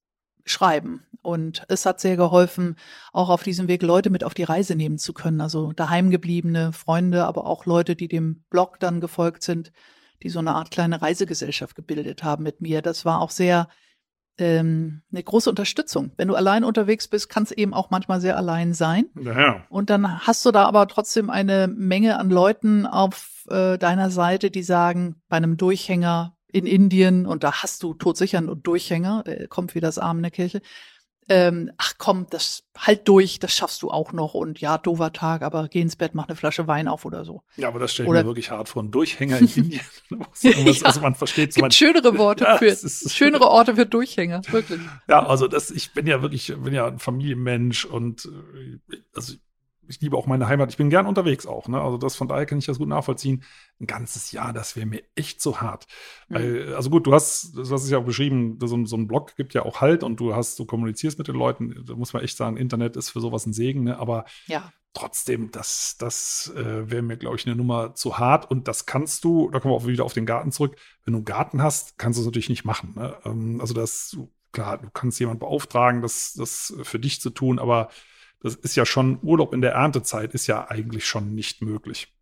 [0.46, 1.07] Schreiben.
[1.22, 2.76] Und es hat sehr geholfen,
[3.12, 5.40] auch auf diesem Weg Leute mit auf die Reise nehmen zu können.
[5.40, 9.72] Also daheimgebliebene Freunde, aber auch Leute, die dem Blog dann gefolgt sind,
[10.22, 12.83] die so eine Art kleine Reisegesellschaft gebildet haben mit mir.
[12.83, 13.68] Das war auch sehr
[14.38, 16.12] ähm, eine große Unterstützung.
[16.16, 19.06] Wenn du allein unterwegs bist, kann es eben auch manchmal sehr allein sein.
[19.20, 19.64] Ja.
[19.68, 24.50] Und dann hast du da aber trotzdem eine Menge an Leuten auf äh, deiner Seite,
[24.50, 29.48] die sagen, bei einem Durchhänger in Indien, und da hast du todsicher einen Durchhänger, der
[29.48, 30.62] kommt wie das Arm in der Kirche,
[31.28, 35.42] ähm, ach komm, das halt durch, das schaffst du auch noch und ja, doofer Tag,
[35.42, 37.42] aber geh ins Bett, mach eine Flasche Wein auf oder so.
[37.56, 38.82] Ja, aber das stelle ich oder, mir wirklich hart vor.
[38.82, 39.80] Ein Durchhänger in Indien.
[40.40, 41.56] ja, also man versteht es.
[41.56, 44.80] gibt schönere Worte ja, für, schönere Orte für Durchhänger, wirklich.
[45.08, 49.34] Ja, also das, ich bin ja wirklich, bin ja ein Familienmensch und äh, also
[49.88, 50.70] ich liebe auch meine Heimat.
[50.70, 51.68] Ich bin gern unterwegs auch.
[51.68, 51.80] Ne?
[51.80, 53.42] Also das von daher kann ich das gut nachvollziehen.
[53.80, 55.86] Ein ganzes Jahr, das wäre mir echt so hart.
[56.28, 56.34] Mhm.
[56.34, 59.36] Weil, also gut, du hast, du hast es ja auch beschrieben, so, so, ein Blog
[59.36, 61.84] gibt ja auch Halt und du hast, du kommunizierst mit den Leuten.
[61.86, 63.84] Da muss man echt sagen, Internet ist für sowas ein Segen.
[63.84, 63.98] Ne?
[63.98, 64.72] Aber ja.
[64.92, 68.50] trotzdem, das, das äh, wäre mir, glaube ich, eine Nummer zu hart.
[68.50, 70.76] Und das kannst du, da kommen wir auch wieder auf den Garten zurück.
[71.04, 72.94] Wenn du einen Garten hast, kannst du es natürlich nicht machen.
[72.96, 73.16] Ne?
[73.24, 74.16] Ähm, also das,
[74.52, 77.90] klar, du kannst jemanden beauftragen, das, das für dich zu tun, aber
[78.44, 82.12] das ist ja schon, Urlaub in der Erntezeit ist ja eigentlich schon nicht möglich.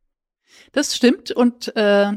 [0.70, 2.12] Das stimmt und äh,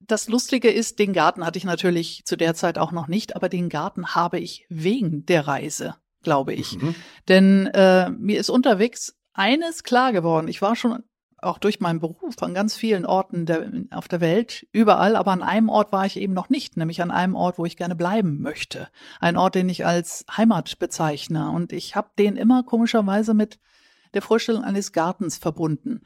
[0.00, 3.48] das Lustige ist, den Garten hatte ich natürlich zu der Zeit auch noch nicht, aber
[3.48, 6.76] den Garten habe ich wegen der Reise, glaube ich.
[6.76, 6.96] Mhm.
[7.28, 10.48] Denn äh, mir ist unterwegs eines klar geworden.
[10.48, 11.04] Ich war schon
[11.46, 15.42] auch durch meinen Beruf an ganz vielen Orten der, auf der Welt, überall, aber an
[15.42, 18.40] einem Ort war ich eben noch nicht, nämlich an einem Ort, wo ich gerne bleiben
[18.40, 18.88] möchte.
[19.20, 21.50] Ein Ort, den ich als Heimat bezeichne.
[21.50, 23.58] Und ich habe den immer komischerweise mit
[24.14, 26.02] der Vorstellung eines Gartens verbunden.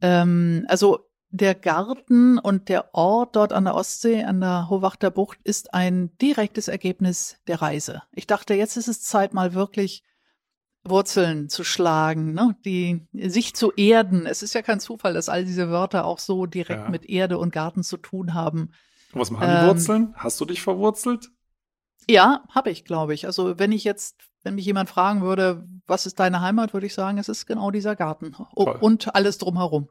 [0.00, 5.38] Ähm, also der Garten und der Ort dort an der Ostsee, an der Hohwachter Bucht,
[5.44, 8.02] ist ein direktes Ergebnis der Reise.
[8.12, 10.04] Ich dachte, jetzt ist es Zeit, mal wirklich
[10.84, 12.56] Wurzeln zu schlagen, ne?
[12.64, 14.26] die sich zu erden.
[14.26, 16.90] Es ist ja kein Zufall, dass all diese Wörter auch so direkt ja.
[16.90, 18.72] mit Erde und Garten zu tun haben.
[19.12, 20.14] Und was machen die ähm, Wurzeln?
[20.16, 21.30] Hast du dich verwurzelt?
[22.08, 23.26] Ja, habe ich, glaube ich.
[23.26, 26.94] Also wenn ich jetzt, wenn mich jemand fragen würde, was ist deine Heimat, würde ich
[26.94, 29.88] sagen, es ist genau dieser Garten oh, und alles drumherum.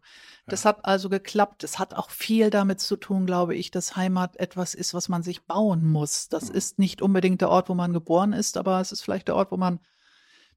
[0.48, 1.64] Das hat also geklappt.
[1.64, 5.24] Es hat auch viel damit zu tun, glaube ich, dass Heimat etwas ist, was man
[5.24, 6.28] sich bauen muss.
[6.28, 6.56] Das mhm.
[6.56, 9.52] ist nicht unbedingt der Ort, wo man geboren ist, aber es ist vielleicht der Ort,
[9.52, 9.80] wo man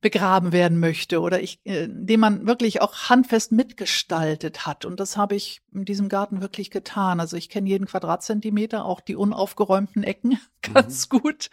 [0.04, 4.84] begraben werden möchte oder ich, äh, den man wirklich auch handfest mitgestaltet hat.
[4.84, 7.20] Und das habe ich in diesem Garten wirklich getan.
[7.20, 10.38] Also ich kenne jeden Quadratzentimeter, auch die unaufgeräumten Ecken
[10.74, 11.20] ganz mhm.
[11.20, 11.48] gut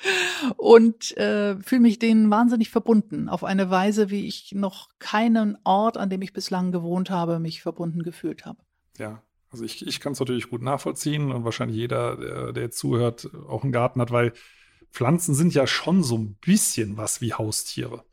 [0.57, 5.95] und äh, fühle mich denen wahnsinnig verbunden auf eine Weise, wie ich noch keinen Ort,
[5.95, 8.59] an dem ich bislang gewohnt habe, mich verbunden gefühlt habe.
[8.97, 13.29] Ja, also ich, ich kann es natürlich gut nachvollziehen und wahrscheinlich jeder, der, der zuhört,
[13.47, 14.33] auch einen Garten hat, weil
[14.91, 18.03] Pflanzen sind ja schon so ein bisschen was wie Haustiere.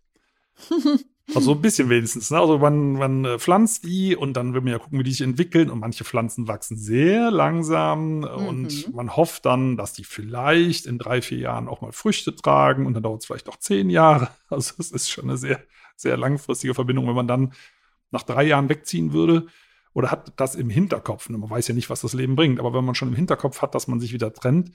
[1.35, 2.31] Also ein bisschen wenigstens.
[2.31, 2.39] Ne?
[2.39, 5.21] Also man, man äh, pflanzt die und dann will man ja gucken, wie die sich
[5.21, 5.69] entwickeln.
[5.71, 8.25] Und manche Pflanzen wachsen sehr langsam mhm.
[8.25, 12.87] und man hofft dann, dass die vielleicht in drei, vier Jahren auch mal Früchte tragen
[12.87, 14.31] und dann dauert es vielleicht auch zehn Jahre.
[14.51, 15.61] Also es ist schon eine sehr,
[15.95, 17.53] sehr langfristige Verbindung, wenn man dann
[18.11, 19.47] nach drei Jahren wegziehen würde
[19.93, 21.29] oder hat das im Hinterkopf.
[21.29, 23.75] Man weiß ja nicht, was das Leben bringt, aber wenn man schon im Hinterkopf hat,
[23.75, 24.73] dass man sich wieder trennt,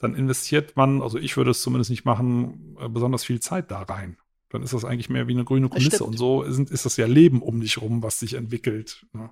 [0.00, 3.82] dann investiert man, also ich würde es zumindest nicht machen, äh, besonders viel Zeit da
[3.82, 4.16] rein
[4.54, 6.04] dann ist das eigentlich mehr wie eine grüne Kulisse.
[6.04, 9.04] Und so ist, ist, das ja Leben um dich rum, was sich entwickelt.
[9.12, 9.30] Ne?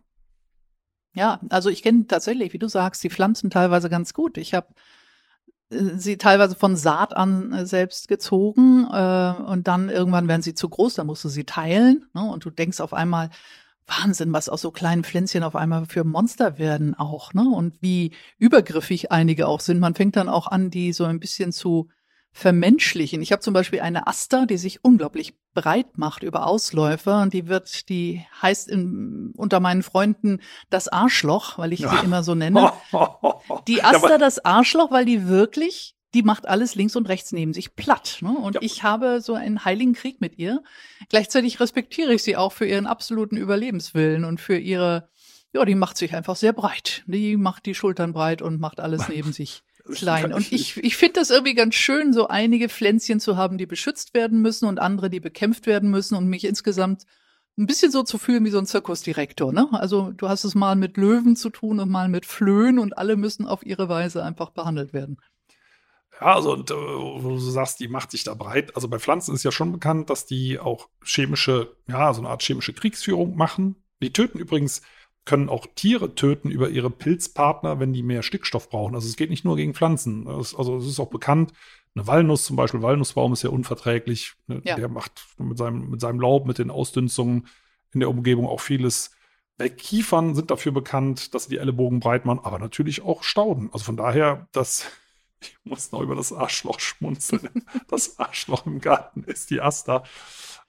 [1.15, 4.37] Ja, also ich kenne tatsächlich, wie du sagst, die Pflanzen teilweise ganz gut.
[4.37, 4.67] Ich habe
[5.71, 10.55] äh, sie teilweise von Saat an äh, selbst gezogen äh, und dann irgendwann werden sie
[10.55, 12.29] zu groß, dann musst du sie teilen ne?
[12.29, 13.31] und du denkst auf einmal,
[13.87, 17.43] Wahnsinn, was aus so kleinen Pflänzchen auf einmal für Monster werden auch, ne?
[17.43, 19.81] Und wie übergriffig einige auch sind.
[19.81, 21.89] Man fängt dann auch an, die so ein bisschen zu
[22.33, 23.21] vermenschlichen.
[23.21, 27.47] Ich habe zum Beispiel eine Aster, die sich unglaublich breit macht über Ausläufer und die
[27.47, 30.41] wird, die heißt in, unter meinen Freunden
[30.71, 32.73] das Arschloch, weil ich sie immer so nenne.
[33.69, 37.77] Die Aster das Arschloch, weil die wirklich, die macht alles links und rechts neben sich
[37.77, 38.19] platt.
[38.23, 38.31] Ne?
[38.31, 38.63] Und ja.
[38.63, 40.63] ich habe so einen heiligen Krieg mit ihr.
[41.11, 45.11] Gleichzeitig respektiere ich sie auch für ihren absoluten Überlebenswillen und für ihre,
[45.53, 47.03] ja, die macht sich einfach sehr breit.
[47.07, 50.33] Die macht die Schultern breit und macht alles neben sich klein.
[50.35, 54.15] Und ich, ich finde das irgendwie ganz schön, so einige Pflänzchen zu haben, die beschützt
[54.15, 57.05] werden müssen und andere, die bekämpft werden müssen und mich insgesamt
[57.59, 59.69] ein bisschen so zu fühlen wie so ein Zirkusdirektor, ne?
[59.73, 63.17] Also du hast es mal mit Löwen zu tun und mal mit Flöhen und alle
[63.17, 65.19] müssen auf ihre Weise einfach behandelt werden.
[66.21, 68.75] Ja, also und äh, wo du sagst, die macht sich da breit.
[68.75, 72.43] Also bei Pflanzen ist ja schon bekannt, dass die auch chemische, ja, so eine Art
[72.43, 73.77] chemische Kriegsführung machen.
[74.01, 74.83] Die töten übrigens,
[75.25, 78.95] können auch Tiere töten über ihre Pilzpartner, wenn die mehr Stickstoff brauchen.
[78.95, 80.27] Also es geht nicht nur gegen Pflanzen.
[80.27, 81.53] Also es ist auch bekannt,
[81.95, 84.35] eine Walnuss zum Beispiel, Walnussbaum ist ja unverträglich.
[84.47, 84.63] Ne?
[84.65, 84.77] Ja.
[84.77, 87.47] Der macht mit seinem, mit seinem Laub, mit den Ausdünstungen
[87.93, 89.11] in der Umgebung auch vieles
[89.59, 89.77] weg.
[89.77, 93.69] Kiefern sind dafür bekannt, dass sie die Ellenbogen breit machen, aber natürlich auch Stauden.
[93.73, 94.87] Also von daher, das,
[95.41, 97.51] ich muss noch über das Arschloch schmunzeln.
[97.89, 100.05] das Arschloch im Garten ist die Asta.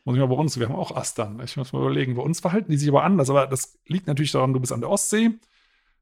[0.05, 1.41] Muss ich mal bei uns, wir haben auch Astern.
[1.43, 2.15] Ich muss mal überlegen.
[2.15, 4.81] Bei uns verhalten die sich aber anders, aber das liegt natürlich daran, du bist an
[4.81, 5.31] der Ostsee.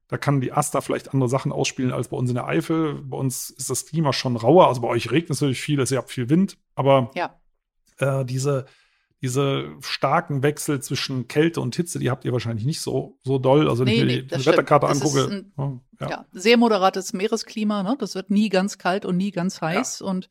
[0.08, 3.00] Da kann die Asta vielleicht andere Sachen ausspielen als bei uns in der Eifel.
[3.02, 4.66] Bei uns ist das Klima schon rauer.
[4.66, 6.58] Also bei euch regnet es natürlich viel, ihr habt viel Wind.
[6.74, 7.40] Aber ja.
[7.98, 8.66] äh, diese,
[9.22, 13.70] diese starken Wechsel zwischen Kälte und Hitze, die habt ihr wahrscheinlich nicht so, so doll.
[13.70, 15.46] Also wenn nee, ich mir nee, die, die Wetterkarte angucke.
[15.56, 16.10] Ein, ja.
[16.10, 16.26] ja.
[16.32, 17.82] sehr moderates Meeresklima.
[17.82, 17.96] Ne?
[17.98, 20.00] Das wird nie ganz kalt und nie ganz heiß.
[20.00, 20.06] Ja.
[20.06, 20.28] Und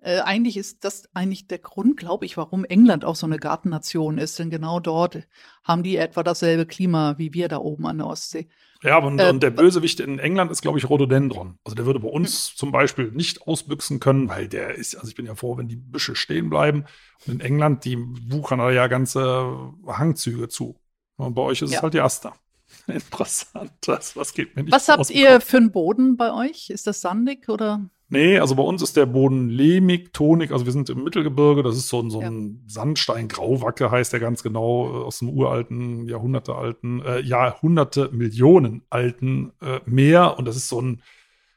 [0.00, 4.18] äh, eigentlich ist das eigentlich der Grund, glaube ich, warum England auch so eine Gartennation
[4.18, 4.38] ist.
[4.38, 5.26] Denn genau dort
[5.64, 8.48] haben die etwa dasselbe Klima wie wir da oben an der Ostsee.
[8.82, 11.58] Ja, und, äh, und der Bösewicht in England ist, glaube ich, Rhododendron.
[11.64, 12.56] Also der würde bei uns hm.
[12.56, 15.76] zum Beispiel nicht ausbüchsen können, weil der ist, also ich bin ja froh, wenn die
[15.76, 16.84] Büsche stehen bleiben.
[17.26, 20.76] Und in England, die wuchern da ja ganze Hangzüge zu.
[21.16, 21.78] Und bei euch ist ja.
[21.78, 22.34] es halt die Aster.
[22.86, 26.70] Interessant, das, was geht mir nicht Was habt ihr für einen Boden bei euch?
[26.70, 27.88] Ist das sandig oder?
[28.08, 30.52] Nee, also bei uns ist der Boden lehmig, tonig.
[30.52, 31.64] Also wir sind im Mittelgebirge.
[31.64, 32.70] Das ist so, ein, so ein ja.
[32.72, 38.82] Sandstein, Grauwacke heißt der ganz genau, äh, aus dem uralten, Jahrhunderte alten, äh, Jahrhunderte, Millionen
[38.90, 40.38] alten äh, Meer.
[40.38, 41.02] Und das ist so ein,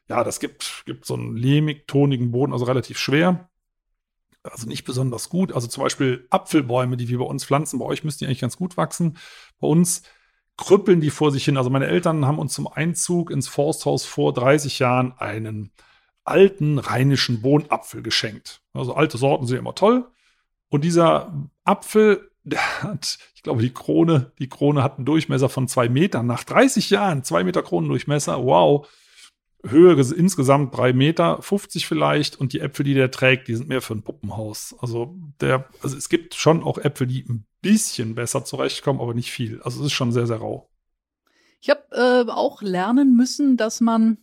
[0.07, 3.47] ja, das gibt, gibt so einen lehmig, tonigen Boden, also relativ schwer.
[4.41, 5.53] Also nicht besonders gut.
[5.53, 7.77] Also zum Beispiel Apfelbäume, die wir bei uns pflanzen.
[7.77, 9.17] Bei euch müssten die eigentlich ganz gut wachsen.
[9.59, 10.01] Bei uns
[10.57, 11.57] krüppeln die vor sich hin.
[11.57, 15.71] Also meine Eltern haben uns zum Einzug ins Forsthaus vor 30 Jahren einen
[16.29, 18.61] alten rheinischen Bohnapfel geschenkt.
[18.73, 20.07] Also alte Sorten sind immer toll.
[20.69, 25.67] Und dieser Apfel, der hat, ich glaube, die Krone, die Krone hat einen Durchmesser von
[25.67, 26.27] zwei Metern.
[26.27, 28.87] Nach 30 Jahren, zwei Meter Kronendurchmesser, wow.
[29.67, 32.39] Höhe insgesamt drei Meter, 50 vielleicht.
[32.39, 34.75] Und die Äpfel, die der trägt, die sind mehr für ein Puppenhaus.
[34.79, 39.31] Also der, also es gibt schon auch Äpfel, die ein bisschen besser zurechtkommen, aber nicht
[39.31, 39.61] viel.
[39.63, 40.69] Also es ist schon sehr, sehr rau.
[41.61, 44.19] Ich habe äh, auch lernen müssen, dass man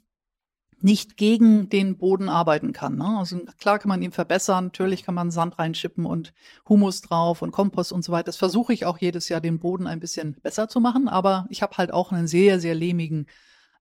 [0.80, 2.96] nicht gegen den Boden arbeiten kann.
[2.96, 3.16] Ne?
[3.18, 6.34] Also klar kann man ihn verbessern, natürlich kann man Sand reinschippen und
[6.68, 8.26] Humus drauf und Kompost und so weiter.
[8.26, 11.62] Das versuche ich auch jedes Jahr, den Boden ein bisschen besser zu machen, aber ich
[11.62, 13.26] habe halt auch einen sehr, sehr lehmigen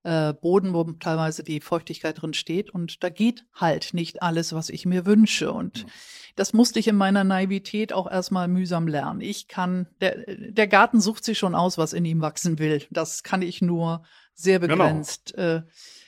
[0.04, 4.70] äh, Boden, wo teilweise die Feuchtigkeit drin steht und da geht halt nicht alles, was
[4.70, 5.90] ich mir wünsche und mhm.
[6.38, 9.20] das musste ich in meiner Naivität auch erstmal mühsam lernen.
[9.20, 12.84] Ich kann, der, der Garten sucht sich schon aus, was in ihm wachsen will.
[12.90, 14.04] Das kann ich nur
[14.34, 14.76] sehr genau.
[14.76, 15.34] begrenzt.
[15.36, 15.58] Genau.
[15.58, 15.64] Äh,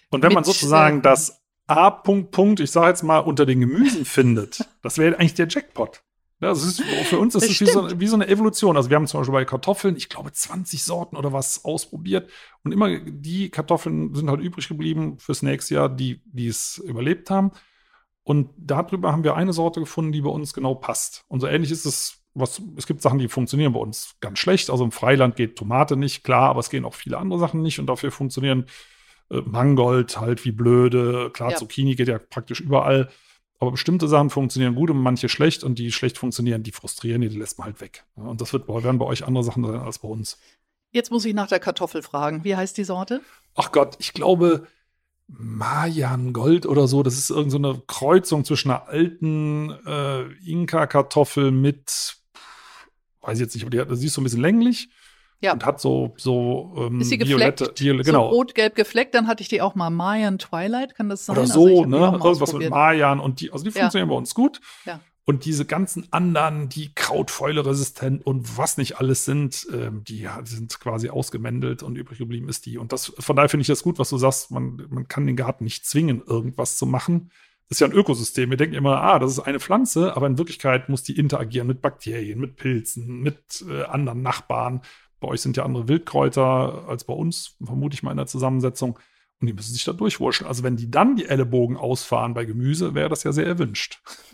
[0.10, 1.90] und wenn man sozusagen das A.
[1.92, 6.02] Punkt, Punkt, ich sage jetzt mal, unter den Gemüsen findet, das wäre eigentlich der Jackpot.
[6.40, 8.78] Das ist, für uns ist es wie so, wie so, eine Evolution.
[8.78, 12.30] Also wir haben zum Beispiel bei Kartoffeln, ich glaube, 20 Sorten oder was ausprobiert.
[12.64, 17.32] Und immer die Kartoffeln sind halt übrig geblieben fürs nächste Jahr, die, die es überlebt
[17.32, 17.52] haben.
[18.22, 21.26] Und darüber haben wir eine Sorte gefunden, die bei uns genau passt.
[21.28, 24.70] Und so ähnlich ist es, was, es gibt Sachen, die funktionieren bei uns ganz schlecht.
[24.70, 27.80] Also im Freiland geht Tomate nicht, klar, aber es gehen auch viele andere Sachen nicht
[27.80, 28.68] und dafür funktionieren
[29.30, 31.30] äh, Mangold halt wie blöde.
[31.32, 31.58] Klar, ja.
[31.58, 33.10] Zucchini geht ja praktisch überall.
[33.60, 37.28] Aber bestimmte Sachen funktionieren gut und manche schlecht und die schlecht funktionieren, die frustrieren, die
[37.30, 38.06] lässt man halt weg.
[38.16, 40.38] Und das wird, werden bei euch andere Sachen sein als bei uns.
[40.92, 42.44] Jetzt muss ich nach der Kartoffel fragen.
[42.44, 43.22] Wie heißt die Sorte?
[43.56, 44.68] Ach Gott, ich glaube
[45.28, 47.04] Mayan Gold oder so.
[47.04, 52.18] Das ist irgendeine so Kreuzung zwischen einer alten äh, Inka-Kartoffel mit,
[53.22, 54.90] weiß ich jetzt nicht, aber die, die ist so ein bisschen länglich
[55.40, 55.54] ja.
[55.54, 57.80] Und hat so, so ähm, ist sie violette, gefleckt?
[57.80, 58.30] Viole, genau.
[58.30, 61.38] So rot-gelb gefleckt, dann hatte ich die auch mal Mayan Twilight, kann das sein?
[61.38, 61.98] Oder so, also ne?
[61.98, 64.14] Irgendwas mit Mayan und die, also die funktionieren ja.
[64.14, 64.62] bei uns gut.
[64.86, 65.00] Ja.
[65.30, 70.80] Und diese ganzen anderen, die Krautfäule resistent und was nicht alles sind, ähm, die sind
[70.80, 72.78] quasi ausgemändelt und übrig geblieben ist die.
[72.78, 75.36] Und das, von daher finde ich das gut, was du sagst, man, man kann den
[75.36, 77.30] Garten nicht zwingen, irgendwas zu machen.
[77.68, 78.50] Das ist ja ein Ökosystem.
[78.50, 81.82] Wir denken immer, ah, das ist eine Pflanze, aber in Wirklichkeit muss die interagieren mit
[81.82, 84.82] Bakterien, mit Pilzen, mit äh, anderen Nachbarn.
[85.20, 89.00] Bei euch sind ja andere Wildkräuter als bei uns, vermute ich mal in der Zusammensetzung.
[89.40, 90.48] Und die müssen sich da durchwurschen.
[90.48, 94.02] Also wenn die dann die Ellenbogen ausfahren bei Gemüse, wäre das ja sehr erwünscht.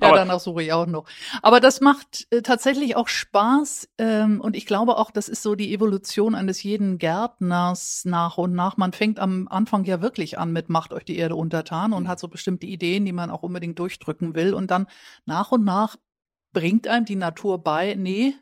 [0.00, 1.06] ja, danach suche ich auch noch.
[1.42, 3.88] Aber das macht äh, tatsächlich auch Spaß.
[3.98, 8.54] Ähm, und ich glaube auch, das ist so die Evolution eines jeden Gärtners nach und
[8.54, 8.76] nach.
[8.76, 12.08] Man fängt am Anfang ja wirklich an mit macht euch die Erde untertan und mhm.
[12.08, 14.54] hat so bestimmte Ideen, die man auch unbedingt durchdrücken will.
[14.54, 14.86] Und dann
[15.26, 15.96] nach und nach
[16.52, 18.34] bringt einem die Natur bei, nee,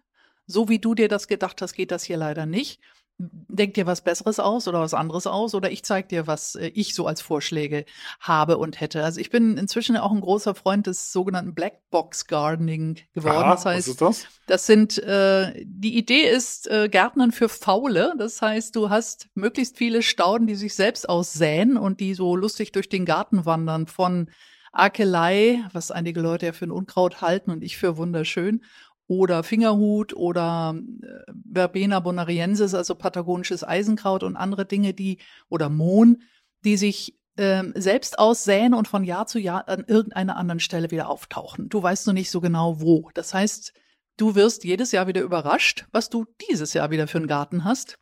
[0.46, 2.80] so wie du dir das gedacht hast, geht das hier leider nicht.
[3.18, 6.66] Denk dir was Besseres aus oder was anderes aus oder ich zeig dir, was äh,
[6.74, 7.86] ich so als Vorschläge
[8.20, 9.02] habe und hätte.
[9.02, 13.36] Also ich bin inzwischen auch ein großer Freund des sogenannten Blackbox Gardening geworden.
[13.36, 14.26] Aha, das heißt, was ist das?
[14.46, 18.12] das sind äh, die Idee ist äh, Gärtnern für Faule.
[18.18, 22.72] Das heißt, du hast möglichst viele Stauden, die sich selbst aussäen und die so lustig
[22.72, 24.28] durch den Garten wandern von
[24.76, 28.62] Akelei, was einige Leute ja für ein Unkraut halten und ich für wunderschön,
[29.08, 36.22] oder Fingerhut oder äh, Verbena bonariensis, also patagonisches Eisenkraut und andere Dinge, die oder Mohn,
[36.64, 41.08] die sich ähm, selbst aussäen und von Jahr zu Jahr an irgendeiner anderen Stelle wieder
[41.08, 41.68] auftauchen.
[41.68, 43.10] Du weißt nur nicht so genau wo.
[43.14, 43.72] Das heißt,
[44.16, 47.98] du wirst jedes Jahr wieder überrascht, was du dieses Jahr wieder für einen Garten hast.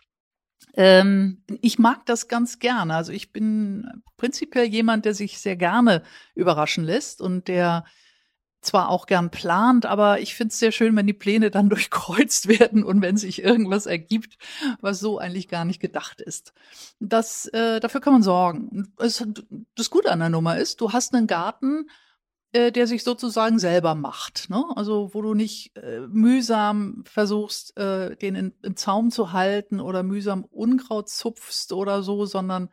[0.75, 2.95] Ähm, ich mag das ganz gerne.
[2.95, 3.87] Also ich bin
[4.17, 6.03] prinzipiell jemand, der sich sehr gerne
[6.35, 7.85] überraschen lässt und der
[8.65, 12.49] zwar auch gern plant, aber ich finde es sehr schön, wenn die Pläne dann durchkreuzt
[12.49, 14.39] werden und wenn sich irgendwas ergibt,
[14.81, 16.53] was so eigentlich gar nicht gedacht ist.
[17.01, 18.93] Das, äh, dafür kann man sorgen.
[18.99, 19.25] Es,
[19.75, 21.87] das Gute an der Nummer ist, du hast einen Garten,
[22.55, 24.49] äh, der sich sozusagen selber macht.
[24.49, 24.65] Ne?
[24.77, 30.03] Also wo du nicht äh, mühsam versuchst, äh, den in, im Zaum zu halten oder
[30.05, 32.71] mühsam Unkraut zupfst oder so, sondern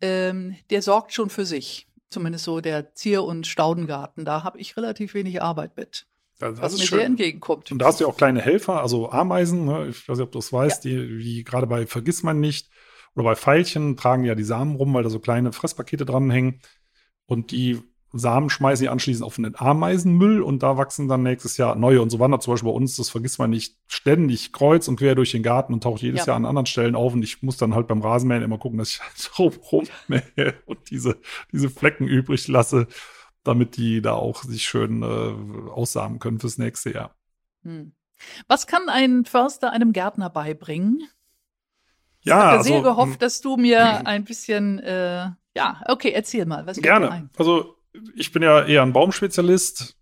[0.00, 4.76] ähm, der sorgt schon für sich zumindest so der Zier- und Staudengarten, da habe ich
[4.76, 6.06] relativ wenig Arbeit mit.
[6.38, 6.98] Das was mir schön.
[6.98, 7.72] sehr entgegenkommt.
[7.72, 9.88] Und da hast du ja auch kleine Helfer, also Ameisen, ne?
[9.88, 12.70] ich weiß nicht, ob du das weißt, die, die gerade bei Vergiss man nicht
[13.14, 16.60] oder bei Veilchen tragen ja die Samen rum, weil da so kleine Fresspakete dranhängen.
[17.26, 17.80] Und die
[18.12, 22.00] Samen schmeißen die anschließend auf den Ameisenmüll und da wachsen dann nächstes Jahr neue.
[22.00, 25.14] Und so wandert zum Beispiel bei uns, das vergisst man nicht, ständig kreuz und quer
[25.14, 26.28] durch den Garten und taucht jedes Ja.
[26.28, 27.12] Jahr an anderen Stellen auf.
[27.12, 30.90] Und ich muss dann halt beim Rasenmähen immer gucken, dass ich halt rum, rummähe und
[30.90, 31.18] diese,
[31.52, 32.86] diese Flecken übrig lasse,
[33.44, 37.14] damit die da auch sich schön äh, aussamen können fürs nächste Jahr.
[37.62, 37.92] Hm.
[38.48, 41.02] Was kann ein Förster einem Gärtner beibringen?
[42.22, 46.46] Ja, Ich habe also, sehr gehofft, dass du mir ein bisschen, äh, ja, okay, erzähl
[46.46, 46.66] mal.
[46.66, 47.30] Was Gerne.
[47.36, 47.77] Also
[48.14, 49.96] ich bin ja eher ein Baumspezialist,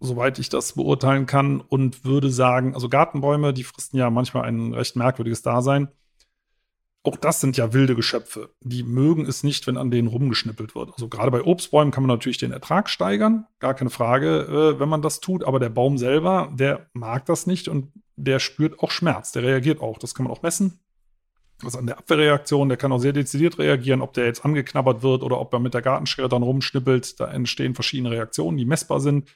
[0.00, 4.74] soweit ich das beurteilen kann, und würde sagen, also Gartenbäume, die fristen ja manchmal ein
[4.74, 5.88] recht merkwürdiges Dasein.
[7.04, 8.50] Auch das sind ja wilde Geschöpfe.
[8.60, 10.90] Die mögen es nicht, wenn an denen rumgeschnippelt wird.
[10.92, 14.88] Also gerade bei Obstbäumen kann man natürlich den Ertrag steigern, gar keine Frage, äh, wenn
[14.88, 15.44] man das tut.
[15.44, 19.32] Aber der Baum selber, der mag das nicht und der spürt auch Schmerz.
[19.32, 19.98] Der reagiert auch.
[19.98, 20.80] Das kann man auch messen.
[21.66, 25.22] Ist an der Abwehrreaktion, der kann auch sehr dezidiert reagieren, ob der jetzt angeknabbert wird
[25.24, 27.18] oder ob er mit der Gartenschere dann rumschnippelt.
[27.18, 29.28] Da entstehen verschiedene Reaktionen, die messbar sind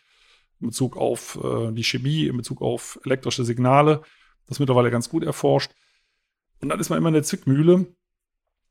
[0.60, 4.02] in Bezug auf äh, die Chemie, in Bezug auf elektrische Signale.
[4.46, 5.72] Das ist mittlerweile ganz gut erforscht.
[6.60, 7.86] Und dann ist man immer in der Zwickmühle.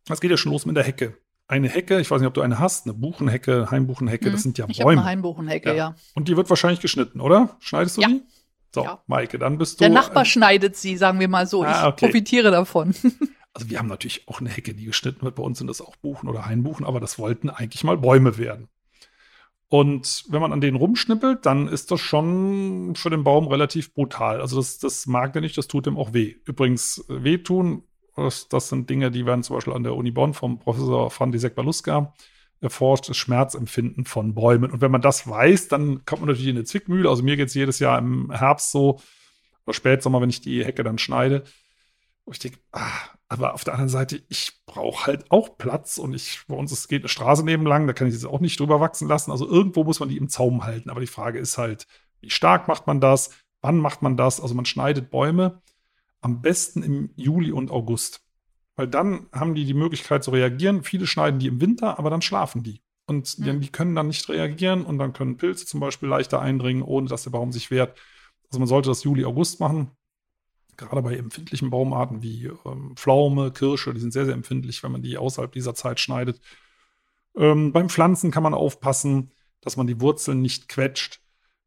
[0.06, 1.18] Das geht ja schon los mit der Hecke.
[1.50, 4.58] Eine Hecke, ich weiß nicht, ob du eine hast, eine Buchenhecke, Heimbuchenhecke, Hm, das sind
[4.58, 5.02] ja ich habe Bäume.
[5.02, 5.76] eine Heimbuchenhecke, Ja.
[5.76, 5.96] ja.
[6.16, 7.58] Und die wird wahrscheinlich geschnitten, oder?
[7.60, 8.08] Schneidest du Ja.
[8.08, 8.22] die?
[8.74, 9.04] So, Ja.
[9.08, 9.84] Maike, dann bist du.
[9.84, 11.64] Der Nachbar schneidet sie, sagen wir mal so.
[11.64, 12.06] Ich Ah, okay.
[12.06, 12.96] profitiere davon.
[13.54, 15.36] Also wir haben natürlich auch eine Hecke, die geschnitten wird.
[15.36, 18.70] Bei uns sind das auch Buchen oder Hainbuchen, aber das wollten eigentlich mal Bäume werden.
[19.68, 24.42] Und wenn man an denen rumschnippelt, dann ist das schon für den Baum relativ brutal.
[24.42, 26.36] Also das, das mag der nicht, das tut dem auch weh.
[26.46, 27.84] Übrigens, äh, wehtun,
[28.18, 31.56] das, das sind Dinge, die werden zum Beispiel an der Uni Bonn vom Professor Frantisek
[31.56, 32.14] Baluska
[32.60, 34.72] erforscht, das Schmerzempfinden von Bäumen.
[34.72, 37.10] Und wenn man das weiß, dann kommt man natürlich in eine Zwickmühle.
[37.10, 39.00] Also mir geht es jedes Jahr im Herbst so,
[39.66, 41.44] oder Spätsommer, wenn ich die Hecke dann schneide.
[42.26, 42.92] Und ich denke, ah,
[43.32, 46.90] aber auf der anderen Seite, ich brauche halt auch Platz und ich, bei uns es
[46.90, 49.32] geht eine Straße nebenlang, da kann ich das auch nicht drüber wachsen lassen.
[49.32, 50.90] Also irgendwo muss man die im Zaum halten.
[50.90, 51.88] Aber die Frage ist halt,
[52.20, 53.30] wie stark macht man das?
[53.62, 54.42] Wann macht man das?
[54.42, 55.62] Also man schneidet Bäume
[56.20, 58.22] am besten im Juli und August.
[58.76, 60.84] Weil dann haben die die Möglichkeit zu reagieren.
[60.84, 62.82] Viele schneiden die im Winter, aber dann schlafen die.
[63.08, 63.62] Und die, Hm.
[63.62, 67.24] die können dann nicht reagieren und dann können Pilze zum Beispiel leichter eindringen, ohne dass
[67.24, 67.98] der Baum sich wehrt.
[68.50, 69.92] Also man sollte das Juli, August machen.
[70.78, 75.02] Gerade bei empfindlichen Baumarten wie ähm, Pflaume, Kirsche, die sind sehr, sehr empfindlich, wenn man
[75.02, 76.42] die außerhalb dieser Zeit schneidet.
[77.36, 81.22] Ähm, beim Pflanzen kann man aufpassen, dass man die Wurzeln nicht quetscht,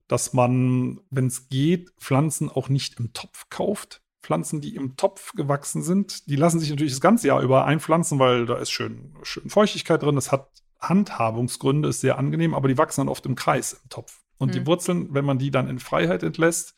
[0.09, 4.03] dass man, wenn es geht, Pflanzen auch nicht im Topf kauft.
[4.23, 8.19] Pflanzen, die im Topf gewachsen sind, die lassen sich natürlich das ganze Jahr über einpflanzen,
[8.19, 10.15] weil da ist schön, schön Feuchtigkeit drin.
[10.15, 10.49] Das hat
[10.81, 14.23] Handhabungsgründe, ist sehr angenehm, aber die wachsen dann oft im Kreis im Topf.
[14.39, 14.67] Und die Mhm.
[14.67, 16.75] Wurzeln, wenn man die dann in Freiheit entlässt,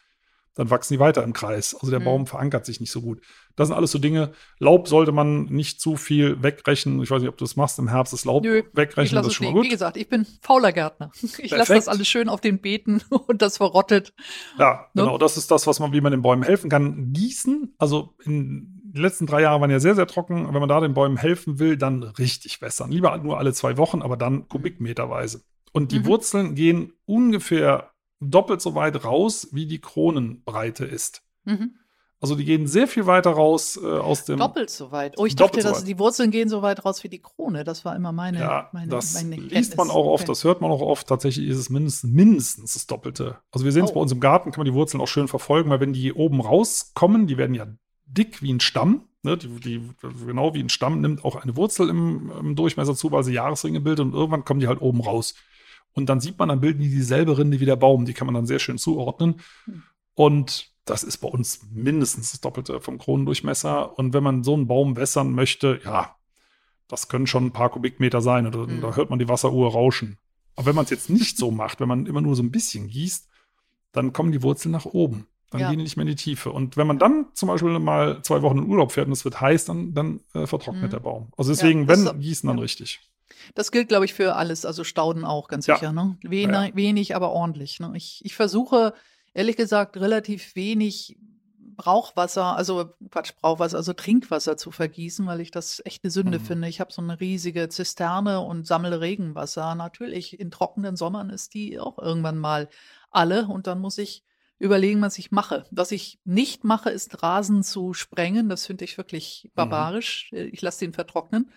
[0.57, 1.74] dann wachsen die weiter im Kreis.
[1.74, 2.04] Also der Mhm.
[2.04, 3.20] Baum verankert sich nicht so gut.
[3.54, 4.32] Das sind alles so Dinge.
[4.59, 7.00] Laub sollte man nicht zu viel wegrechnen.
[7.02, 9.14] Ich weiß nicht, ob du das machst im Herbst, das Laub Nö, Ich wegrechnen, lasse
[9.14, 9.59] das ist es schon liegen.
[9.59, 9.70] Wie gut.
[9.70, 11.11] gesagt, ich bin fauler Gärtner.
[11.38, 14.12] Ich lasse das alles schön auf den Beeten und das verrottet.
[14.59, 15.02] Ja, Ne?
[15.04, 15.18] genau.
[15.18, 17.12] Das ist das, was man, wie man den Bäumen helfen kann.
[17.12, 20.46] Gießen, also in den letzten drei Jahren waren ja sehr, sehr trocken.
[20.52, 22.90] Wenn man da den Bäumen helfen will, dann richtig wässern.
[22.90, 25.42] Lieber nur alle zwei Wochen, aber dann kubikmeterweise.
[25.72, 26.07] Und die Mhm.
[26.07, 27.90] Wurzeln gehen ungefähr
[28.20, 31.22] doppelt so weit raus, wie die Kronenbreite ist.
[31.44, 31.74] Mhm.
[32.18, 34.38] Also die gehen sehr viel weiter raus äh, aus dem.
[34.38, 35.14] Doppelt so weit.
[35.18, 37.62] Oh, ich dachte, so dass die Wurzeln gehen so weit raus wie die Krone.
[37.62, 38.38] Das war immer meine.
[38.40, 40.32] Ja, meine, das meine liest man auch oft, Okay.
[40.32, 41.06] das hört man auch oft.
[41.06, 43.36] Tatsächlich ist es mindestens, mindestens das Doppelte.
[43.52, 43.94] Also wir sehen es Oh.
[43.94, 46.40] bei uns im Garten, kann man die Wurzeln auch schön verfolgen, weil wenn die oben
[46.40, 47.66] rauskommen, die werden ja
[48.06, 49.04] dick wie ein Stamm.
[49.22, 49.36] Ne?
[49.36, 49.90] Die, die,
[50.24, 53.80] genau wie ein Stamm nimmt auch eine Wurzel im, im Durchmesser zu, weil sie Jahresringe
[53.80, 55.34] bildet und irgendwann kommen die halt oben raus.
[55.97, 58.05] Und dann sieht man, dann bilden die dieselbe Rinde wie der Baum.
[58.05, 59.40] Die kann man dann sehr schön zuordnen.
[59.64, 59.82] Hm.
[60.14, 63.99] Und das ist bei uns mindestens das Doppelte vom Kronendurchmesser.
[63.99, 66.14] Und wenn man so einen Baum wässern möchte, ja,
[66.86, 68.47] das können schon ein paar Kubikmeter sein.
[68.47, 68.80] Oder, Mhm.
[68.82, 70.18] Da hört man die Wasseruhr rauschen.
[70.55, 72.86] Aber wenn man es jetzt nicht so macht, wenn man immer nur so ein bisschen
[72.88, 73.28] gießt,
[73.92, 75.26] dann kommen die Wurzeln nach oben.
[75.51, 75.68] Dann Ja.
[75.70, 76.51] gehen die nicht mehr in die Tiefe.
[76.53, 79.40] Und wenn man dann zum Beispiel mal zwei Wochen in Urlaub fährt und es wird
[79.40, 80.90] heiß, dann, dann äh, vertrocknet Mhm.
[80.90, 81.28] der Baum.
[81.36, 82.62] Also deswegen, das wenn, ist- gießen dann ja.
[82.62, 83.01] richtig.
[83.55, 85.76] Das gilt, glaube ich, für alles, also Stauden auch, ganz Ja.
[85.76, 85.93] sicher.
[85.93, 86.16] Ne?
[86.22, 86.74] Wen, Ja.
[86.74, 87.80] Wenig, aber ordentlich.
[87.80, 87.93] Ne?
[87.95, 88.95] Ich, ich versuche,
[89.34, 91.16] ehrlich gesagt, relativ wenig
[91.76, 96.43] Brauchwasser, also Quatsch, Brauchwasser, also Trinkwasser zu vergießen, weil ich das echt eine Sünde Mhm.
[96.45, 96.68] finde.
[96.68, 99.74] Ich habe so eine riesige Zisterne und sammle Regenwasser.
[99.74, 102.68] Natürlich, in trockenen Sommern ist die auch irgendwann mal
[103.11, 104.22] alle und dann muss ich
[104.59, 105.66] überlegen, was ich mache.
[105.70, 108.49] Was ich nicht mache, ist Rasen zu sprengen.
[108.49, 110.30] Das finde ich wirklich barbarisch.
[110.32, 111.51] Ich lasse den vertrocknen.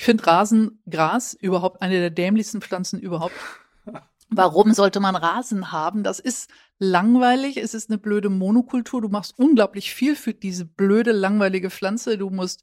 [0.00, 3.34] Ich finde Rasengras überhaupt eine der dämlichsten Pflanzen überhaupt.
[4.30, 6.04] Warum sollte man Rasen haben?
[6.04, 6.48] Das ist
[6.78, 7.58] langweilig.
[7.58, 9.02] Es ist eine blöde Monokultur.
[9.02, 12.16] Du machst unglaublich viel für diese blöde, langweilige Pflanze.
[12.16, 12.62] Du musst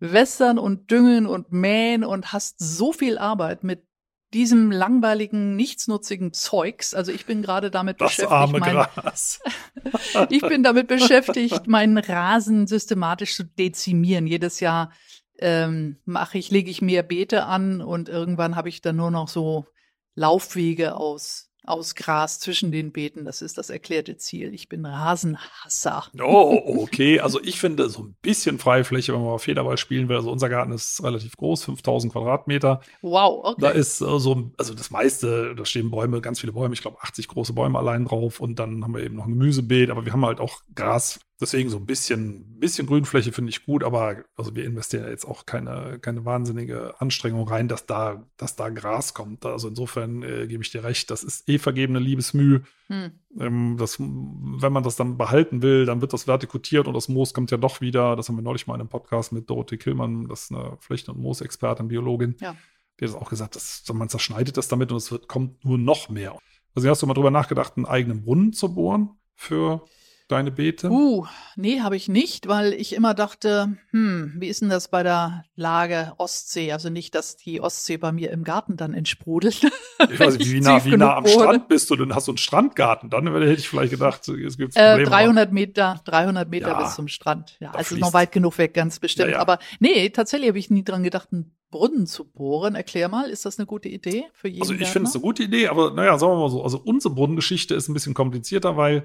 [0.00, 3.84] wässern und düngen und mähen und hast so viel Arbeit mit
[4.32, 6.94] diesem langweiligen, nichtsnutzigen Zeugs.
[6.94, 9.40] Also ich bin gerade damit Das beschäftigt, arme mein, Gras.
[10.30, 14.26] ich bin damit beschäftigt, meinen Rasen systematisch zu dezimieren.
[14.26, 14.90] Jedes Jahr
[15.38, 19.28] ähm, mache ich, lege ich mehr Beete an und irgendwann habe ich dann nur noch
[19.28, 19.66] so
[20.14, 23.24] Laufwege aus, aus Gras zwischen den Beeten.
[23.24, 24.52] Das ist das erklärte Ziel.
[24.52, 26.06] Ich bin Rasenhasser.
[26.20, 27.20] Oh, okay.
[27.20, 30.16] Also ich finde so ein bisschen Freifläche, wenn man mal Federball spielen will.
[30.16, 32.80] Also unser Garten ist relativ groß, 5000 Quadratmeter.
[33.00, 33.60] Wow, okay.
[33.60, 36.98] Da ist äh, so, also das meiste, da stehen Bäume, ganz viele Bäume, ich glaube
[37.00, 40.12] 80 große Bäume allein drauf und dann haben wir eben noch ein Gemüsebeet, aber wir
[40.12, 41.20] haben halt auch Gras.
[41.40, 45.24] Deswegen so ein bisschen, bisschen Grünfläche finde ich gut, aber also wir investieren ja jetzt
[45.24, 49.46] auch keine, keine wahnsinnige Anstrengung rein, dass da, dass da Gras kommt.
[49.46, 52.60] Also insofern äh, gebe ich dir recht, das ist eh vergebene Liebesmüh.
[52.88, 53.12] hm.
[53.38, 57.32] Ähm, das, wenn man das dann behalten will, dann wird das vertikutiert und das Moos
[57.32, 58.16] kommt ja doch wieder.
[58.16, 61.14] Das haben wir neulich mal in einem Podcast mit Dorothee Killmann, das ist eine Flächen-
[61.14, 62.34] und Moosexpertin, Biologin.
[62.40, 62.56] Ja.
[62.98, 65.78] Die hat das auch gesagt, dass man zerschneidet das damit und es wird, kommt nur
[65.78, 66.36] noch mehr.
[66.74, 69.84] Also hast du mal drüber nachgedacht, einen eigenen Brunnen zu bohren für
[70.28, 70.90] deine Beete?
[70.90, 71.26] Uh,
[71.56, 75.44] nee, habe ich nicht, weil ich immer dachte, hm, wie ist denn das bei der
[75.56, 76.72] Lage Ostsee?
[76.72, 79.62] Also nicht, dass die Ostsee bei mir im Garten dann entsprudelt.
[80.10, 81.42] ich weiß nicht, ich wie nah, wie nah am bohre.
[81.44, 82.14] Strand bist du denn?
[82.14, 83.10] Hast du einen Strandgarten?
[83.10, 85.10] Dann hätte ich vielleicht gedacht, es gibt Äh, Probleme.
[85.10, 87.56] 300 Meter, 300 Meter Ja, bis zum Strand.
[87.60, 89.30] Ja, also fließt- noch weit genug weg, ganz bestimmt.
[89.30, 89.40] Ja, ja.
[89.40, 92.74] Aber nee, tatsächlich habe ich nie dran gedacht, einen Brunnen zu bohren.
[92.74, 95.42] Erklär mal, ist das eine gute Idee für jeden Also ich finde es eine gute
[95.42, 99.04] Idee, aber naja, sagen wir mal so, also unsere Brunnengeschichte ist ein bisschen komplizierter, weil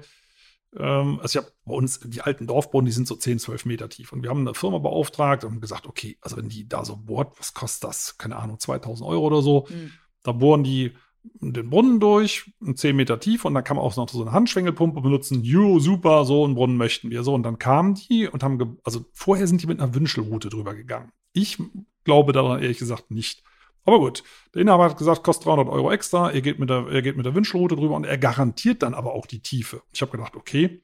[0.78, 3.88] ähm, also ich habe bei uns die alten Dorfbrunnen, die sind so 10, 12 Meter
[3.88, 4.12] tief.
[4.12, 6.96] Und wir haben eine Firma beauftragt und haben gesagt, okay, also wenn die da so
[6.96, 8.18] bohrt, was kostet das?
[8.18, 9.68] Keine Ahnung, 2000 Euro oder so.
[9.68, 9.92] Hm.
[10.22, 10.92] Da bohren die
[11.40, 15.00] den Brunnen durch, 10 Meter tief und dann kann man auch noch so eine Handschwengelpumpe
[15.00, 15.42] benutzen.
[15.42, 17.22] Jo, super, so einen Brunnen möchten wir.
[17.22, 20.74] So, und dann kamen die und haben, also vorher sind die mit einer Wünschelroute drüber
[20.74, 21.12] gegangen.
[21.32, 21.58] Ich
[22.04, 23.42] glaube daran ehrlich gesagt nicht.
[23.84, 24.22] Aber gut,
[24.54, 27.26] der Inhaber hat gesagt, kostet 300 Euro extra, er geht mit der, er geht mit
[27.26, 29.82] der Wünschelroute drüber und er garantiert dann aber auch die Tiefe.
[29.92, 30.82] Ich habe gedacht, okay,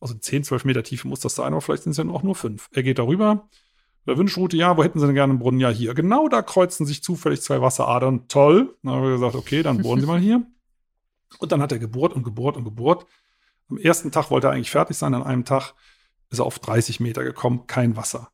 [0.00, 2.34] also 10, 12 Meter Tiefe muss das sein, aber vielleicht sind es ja auch nur
[2.34, 2.70] 5.
[2.72, 3.48] Er geht darüber,
[4.06, 5.60] der Wünschelroute, ja, wo hätten Sie denn gerne einen Brunnen?
[5.60, 5.94] Ja, hier.
[5.94, 8.26] Genau da kreuzen sich zufällig zwei Wasseradern.
[8.26, 8.76] Toll.
[8.82, 10.44] Dann haben wir gesagt, okay, dann bohren Sie mal hier.
[11.38, 13.06] Und dann hat er gebohrt und gebohrt und gebohrt.
[13.70, 15.14] Am ersten Tag wollte er eigentlich fertig sein.
[15.14, 15.74] An einem Tag
[16.30, 18.30] ist er auf 30 Meter gekommen, kein Wasser.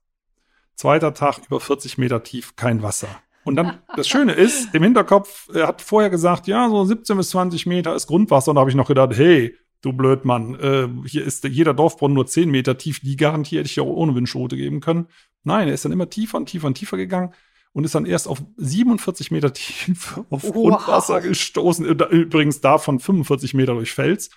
[0.74, 3.08] Zweiter Tag über 40 Meter tief, kein Wasser.
[3.48, 7.30] Und dann, das Schöne ist, im Hinterkopf, er hat vorher gesagt, ja, so 17 bis
[7.30, 8.50] 20 Meter ist Grundwasser.
[8.50, 12.26] Und da habe ich noch gedacht, hey, du Blödmann, äh, hier ist jeder Dorfbrunnen nur
[12.26, 13.00] 10 Meter tief.
[13.00, 15.06] Die Garantie hätte ich ja auch ohne Windschrote geben können.
[15.44, 17.32] Nein, er ist dann immer tiefer und tiefer und tiefer gegangen
[17.72, 20.52] und ist dann erst auf 47 Meter tief auf Wow.
[20.52, 21.84] Grundwasser gestoßen.
[21.86, 24.30] Übrigens davon 45 Meter durch Fels.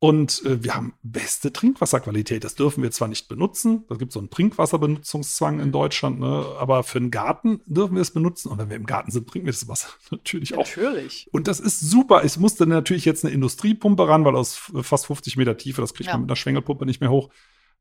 [0.00, 2.44] Und äh, wir haben beste Trinkwasserqualität.
[2.44, 6.46] Das dürfen wir zwar nicht benutzen, da gibt es so einen Trinkwasserbenutzungszwang in Deutschland, ne?
[6.58, 8.48] aber für einen Garten dürfen wir es benutzen.
[8.50, 10.58] Und wenn wir im Garten sind, trinken wir das Wasser natürlich auch.
[10.58, 11.28] Natürlich.
[11.32, 12.22] Und das ist super.
[12.24, 16.06] Es musste natürlich jetzt eine Industriepumpe ran, weil aus fast 50 Meter Tiefe, das kriegt
[16.08, 16.12] Ja.
[16.14, 17.30] man mit einer Schwengelpumpe nicht mehr hoch.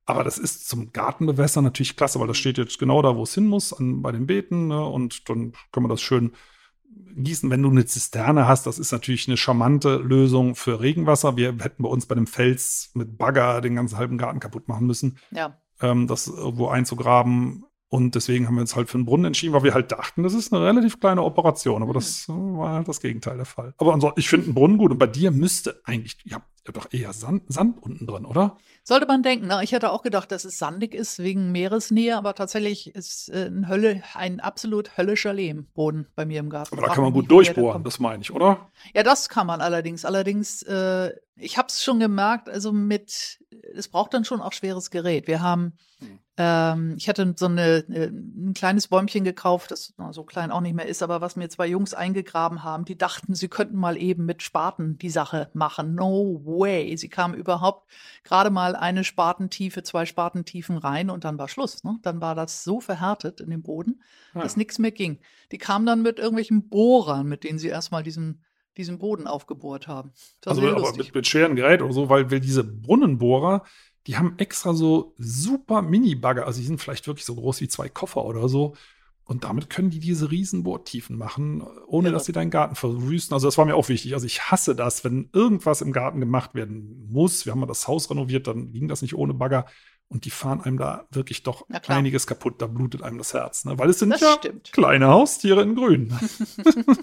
[0.05, 3.33] Aber das ist zum Gartenbewässern natürlich klasse, weil das steht jetzt genau da, wo es
[3.35, 4.67] hin muss, an, bei den Beeten.
[4.69, 4.83] Ne?
[4.83, 6.31] Und dann kann man das schön
[7.15, 11.35] Gießen, wenn du eine Zisterne hast, das ist natürlich eine charmante Lösung für Regenwasser.
[11.35, 14.85] Wir hätten bei uns bei dem Fels mit Bagger den ganzen halben Garten kaputt machen
[14.85, 15.17] müssen.
[15.31, 15.57] Ja.
[15.81, 17.65] Ähm, das irgendwo einzugraben.
[17.89, 20.33] Und deswegen haben wir uns halt für einen Brunnen entschieden, weil wir halt dachten, das
[20.33, 21.81] ist eine relativ kleine Operation.
[21.81, 23.73] Aber das äh, war halt das Gegenteil der Fall.
[23.77, 24.91] Aber ansonsten, ich finde einen Brunnen gut.
[24.91, 26.17] Und bei dir müsste eigentlich,
[26.67, 28.57] ihr habt doch eher Sand, Sand unten drin, oder?
[28.83, 29.47] Sollte man denken.
[29.47, 29.59] Ne?
[29.63, 33.67] Ich hätte auch gedacht, dass es sandig ist wegen Meeresnähe, aber tatsächlich ist äh, ein,
[33.67, 36.77] Hölle, ein absolut höllischer Lehmboden bei mir im Garten.
[36.77, 38.69] Aber da kann man gut durchbohren, das meine ich, oder?
[38.93, 40.05] Ja, das kann man allerdings.
[40.05, 43.39] Allerdings, äh, ich habe es schon gemerkt, also mit,
[43.73, 45.27] es braucht dann schon auch schweres Gerät.
[45.27, 46.19] Wir haben hm.
[46.39, 50.75] Ähm, ich hatte so eine, äh, ein kleines Bäumchen gekauft, das so klein auch nicht
[50.75, 54.25] mehr ist, aber was mir zwei Jungs eingegraben haben, die dachten, sie könnten mal eben
[54.25, 55.95] mit Spaten die Sache machen.
[55.95, 56.95] No way.
[56.97, 57.89] Sie kamen überhaupt
[58.23, 61.83] gerade mal eine Spatentiefe, zwei Spatentiefen rein und dann war Schluss.
[61.83, 61.99] Ne?
[62.01, 64.01] Dann war das so verhärtet in dem Boden,
[64.33, 64.41] ja.
[64.41, 65.19] dass nichts mehr ging.
[65.51, 68.43] Die kamen dann mit irgendwelchen Bohrern, mit denen sie erstmal diesen
[68.77, 70.11] diesen Boden aufgebohrt haben.
[70.41, 73.63] Das also aber mit, mit schweren Geräten oder so, weil, weil diese Brunnenbohrer,
[74.05, 77.89] die haben extra so super Mini-Bagger, also die sind vielleicht wirklich so groß wie zwei
[77.89, 78.75] Koffer oder so.
[79.27, 82.13] Und damit können die diese riesen Bohrtiefen machen, ohne ja.
[82.13, 83.33] dass sie deinen Garten verwüsten.
[83.33, 84.13] Also das war mir auch wichtig.
[84.13, 87.45] Also ich hasse das, wenn irgendwas im Garten gemacht werden muss.
[87.45, 89.65] Wir haben mal das Haus renoviert, dann ging das nicht ohne Bagger.
[90.09, 92.61] Und die fahren einem da wirklich doch einiges kaputt.
[92.61, 93.65] Da blutet einem das Herz.
[93.65, 93.77] Ne?
[93.77, 94.71] Weil es sind das ja stimmt.
[94.71, 96.17] kleine Haustiere in Grün.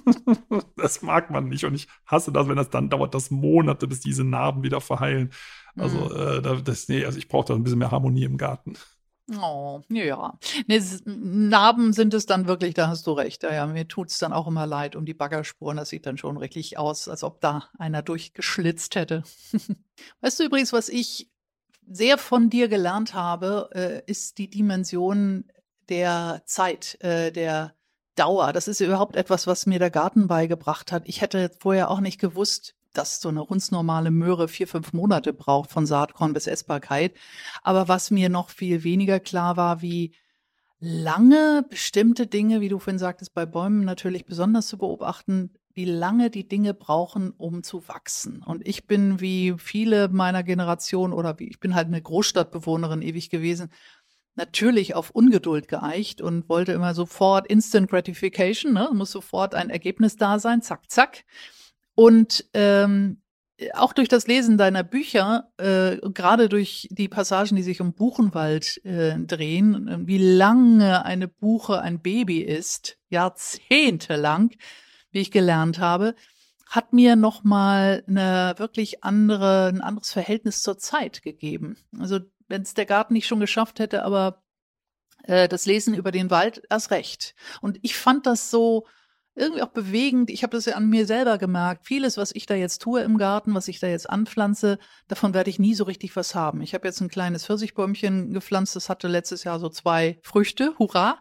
[0.76, 1.66] das mag man nicht.
[1.66, 5.30] Und ich hasse das, wenn das dann dauert, das Monate, bis diese Narben wieder verheilen.
[5.76, 6.46] Also, mhm.
[6.46, 8.78] äh, das, nee, also ich brauche da ein bisschen mehr Harmonie im Garten.
[9.40, 10.38] Oh, ja.
[10.66, 13.42] Nee, Narben sind es dann wirklich, da hast du recht.
[13.42, 15.78] Ja, ja mir tut es dann auch immer leid um die Baggerspuren.
[15.78, 19.22] Das sieht dann schon richtig aus, als ob da einer durchgeschlitzt hätte.
[20.20, 21.30] weißt du übrigens, was ich
[21.88, 25.44] sehr von dir gelernt habe, äh, ist die Dimension
[25.88, 27.74] der Zeit, äh, der
[28.16, 28.52] Dauer.
[28.52, 31.04] Das ist überhaupt etwas, was mir der Garten beigebracht hat.
[31.06, 35.70] Ich hätte vorher auch nicht gewusst, dass so eine hundsnormale Möhre vier, fünf Monate braucht
[35.70, 37.14] von Saatkorn bis Essbarkeit.
[37.62, 40.14] Aber was mir noch viel weniger klar war, wie
[40.80, 46.30] lange bestimmte Dinge, wie du vorhin sagtest, bei Bäumen natürlich besonders zu beobachten, wie lange
[46.30, 48.42] die Dinge brauchen, um zu wachsen.
[48.42, 53.28] Und ich bin wie viele meiner Generation oder wie ich bin halt eine Großstadtbewohnerin ewig
[53.28, 53.70] gewesen,
[54.36, 58.90] natürlich auf Ungeduld geeicht und wollte immer sofort Instant Gratification, ne?
[58.92, 61.24] muss sofort ein Ergebnis da sein, zack, zack.
[61.94, 63.22] Und ähm,
[63.74, 68.84] auch durch das Lesen deiner Bücher, äh, gerade durch die Passagen, die sich um Buchenwald
[68.84, 74.50] äh, drehen, wie lange eine Buche ein Baby ist, jahrzehntelang,
[75.12, 76.14] wie ich gelernt habe,
[76.66, 81.76] hat mir noch mal eine wirklich andere, ein anderes Verhältnis zur Zeit gegeben.
[81.98, 82.18] Also
[82.48, 84.42] wenn es der Garten nicht schon geschafft hätte, aber
[85.22, 87.36] äh, das Lesen über den Wald erst recht.
[87.60, 88.86] Und ich fand das so
[89.34, 90.30] irgendwie auch bewegend.
[90.30, 91.86] Ich habe das ja an mir selber gemerkt.
[91.86, 94.78] Vieles, was ich da jetzt tue im Garten, was ich da jetzt anpflanze,
[95.08, 96.60] davon werde ich nie so richtig was haben.
[96.62, 101.20] Ich habe jetzt ein kleines Pfirsichbäumchen gepflanzt, das hatte letztes Jahr so zwei Früchte, hurra.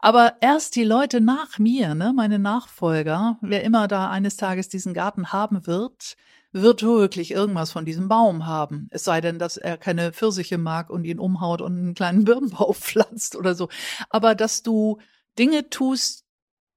[0.00, 4.94] Aber erst die Leute nach mir, ne, meine Nachfolger, wer immer da eines Tages diesen
[4.94, 6.16] Garten haben wird,
[6.52, 8.88] wird wirklich irgendwas von diesem Baum haben.
[8.90, 12.74] Es sei denn, dass er keine Pfirsiche mag und ihn umhaut und einen kleinen Birnbaum
[12.74, 13.68] pflanzt oder so.
[14.10, 14.98] Aber dass du
[15.38, 16.25] Dinge tust,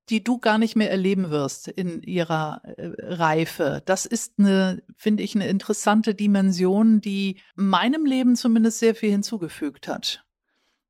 [0.09, 3.81] die du gar nicht mehr erleben wirst in ihrer äh, Reife.
[3.85, 9.87] Das ist eine, finde ich, eine interessante Dimension, die meinem Leben zumindest sehr viel hinzugefügt
[9.87, 10.23] hat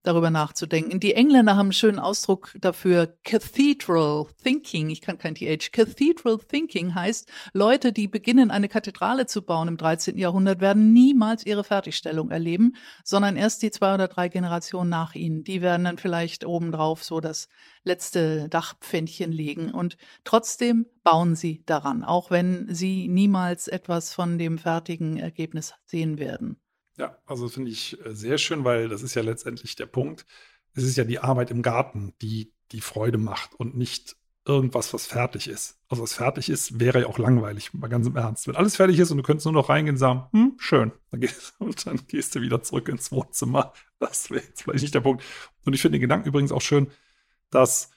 [0.03, 0.99] darüber nachzudenken.
[0.99, 4.89] Die Engländer haben einen schönen Ausdruck dafür, Cathedral Thinking.
[4.89, 5.71] Ich kann kein TH.
[5.71, 10.17] Cathedral Thinking heißt, Leute, die beginnen, eine Kathedrale zu bauen im 13.
[10.17, 15.43] Jahrhundert, werden niemals ihre Fertigstellung erleben, sondern erst die zwei oder drei Generationen nach ihnen.
[15.43, 17.49] Die werden dann vielleicht obendrauf so das
[17.83, 24.57] letzte Dachpfändchen legen und trotzdem bauen sie daran, auch wenn sie niemals etwas von dem
[24.57, 26.59] fertigen Ergebnis sehen werden.
[26.99, 30.25] Ja, also finde ich äh, sehr schön, weil das ist ja letztendlich der Punkt.
[30.73, 35.07] Es ist ja die Arbeit im Garten, die die Freude macht und nicht irgendwas, was
[35.07, 35.79] fertig ist.
[35.87, 38.47] Also was fertig ist, wäre ja auch langweilig, mal ganz im Ernst.
[38.47, 41.21] Wenn alles fertig ist und du könntest nur noch reingehen und sagen, hm, schön, dann
[41.21, 43.73] gehst, und dann gehst du wieder zurück ins Wohnzimmer.
[43.99, 45.23] Das wäre jetzt vielleicht nicht der Punkt.
[45.65, 46.91] Und ich finde den Gedanken übrigens auch schön,
[47.49, 47.91] dass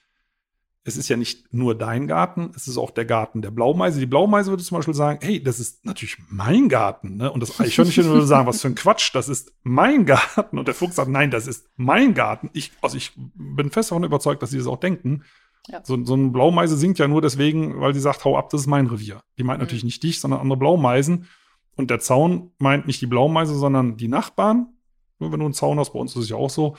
[0.85, 4.01] es ist ja nicht nur dein Garten, es ist auch der Garten der Blaumeise.
[4.01, 7.17] Die Blaumeise würde zum Beispiel sagen, hey, das ist natürlich mein Garten.
[7.17, 7.31] Ne?
[7.31, 10.59] Und das Eichhörnchen würde sagen, was für ein Quatsch, das ist mein Garten.
[10.59, 12.51] Und der Fuchs sagt, nein, das ist mein Garten.
[12.53, 15.23] Ich, also ich bin fest davon überzeugt, dass sie das auch denken.
[15.69, 15.81] Ja.
[15.85, 18.67] So, so ein Blaumeise singt ja nur deswegen, weil sie sagt, hau ab, das ist
[18.67, 19.23] mein Revier.
[19.39, 19.65] Die meint mhm.
[19.65, 21.29] natürlich nicht dich, sondern andere Blaumeisen.
[21.77, 24.67] Und der Zaun meint nicht die Blaumeise, sondern die Nachbarn.
[25.21, 26.77] Wenn du einen Zaun hast, bei uns ist es ja auch so.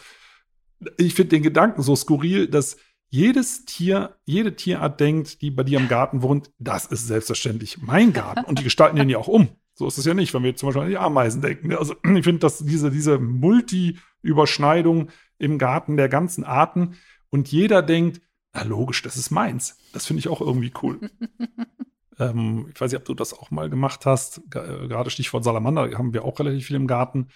[0.97, 2.75] Ich finde den Gedanken so skurril, dass
[3.13, 8.11] jedes Tier, jede Tierart denkt, die bei dir im Garten wohnt, das ist selbstverständlich mein
[8.11, 8.43] Garten.
[8.43, 9.49] Und die gestalten den ja auch um.
[9.75, 11.67] So ist es ja nicht, wenn wir zum Beispiel an die Ameisen denken.
[11.67, 11.77] Ne?
[11.77, 16.95] Also ich finde, dass diese, diese Multi-Überschneidung im Garten der ganzen Arten
[17.29, 18.19] und jeder denkt,
[18.51, 19.77] na logisch, das ist meins.
[19.93, 20.99] Das finde ich auch irgendwie cool.
[22.19, 24.39] ähm, ich weiß nicht, ob du das auch mal gemacht hast.
[24.55, 27.27] Äh, gerade Stichwort Salamander haben wir auch relativ viel im Garten.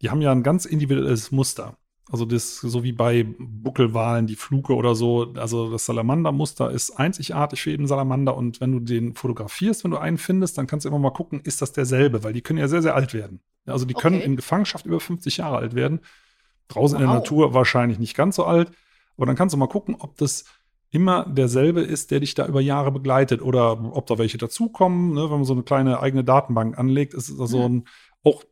[0.00, 1.76] Die haben ja ein ganz individuelles Muster.
[2.10, 5.34] Also das, so wie bei Buckelwalen, die Fluke oder so.
[5.36, 8.36] Also das Salamandermuster ist einzigartig für jeden Salamander.
[8.36, 11.40] Und wenn du den fotografierst, wenn du einen findest, dann kannst du immer mal gucken,
[11.44, 12.24] ist das derselbe?
[12.24, 13.40] Weil die können ja sehr, sehr alt werden.
[13.66, 14.02] Also die okay.
[14.02, 16.00] können in Gefangenschaft über 50 Jahre alt werden.
[16.68, 17.02] Draußen wow.
[17.02, 18.70] in der Natur wahrscheinlich nicht ganz so alt.
[19.16, 20.44] Aber dann kannst du mal gucken, ob das
[20.90, 25.12] immer derselbe ist, der dich da über Jahre begleitet oder ob da welche dazukommen.
[25.12, 25.24] Ne?
[25.24, 27.64] Wenn man so eine kleine eigene Datenbank anlegt, ist es also mhm.
[27.64, 27.84] ein,
[28.24, 28.44] auch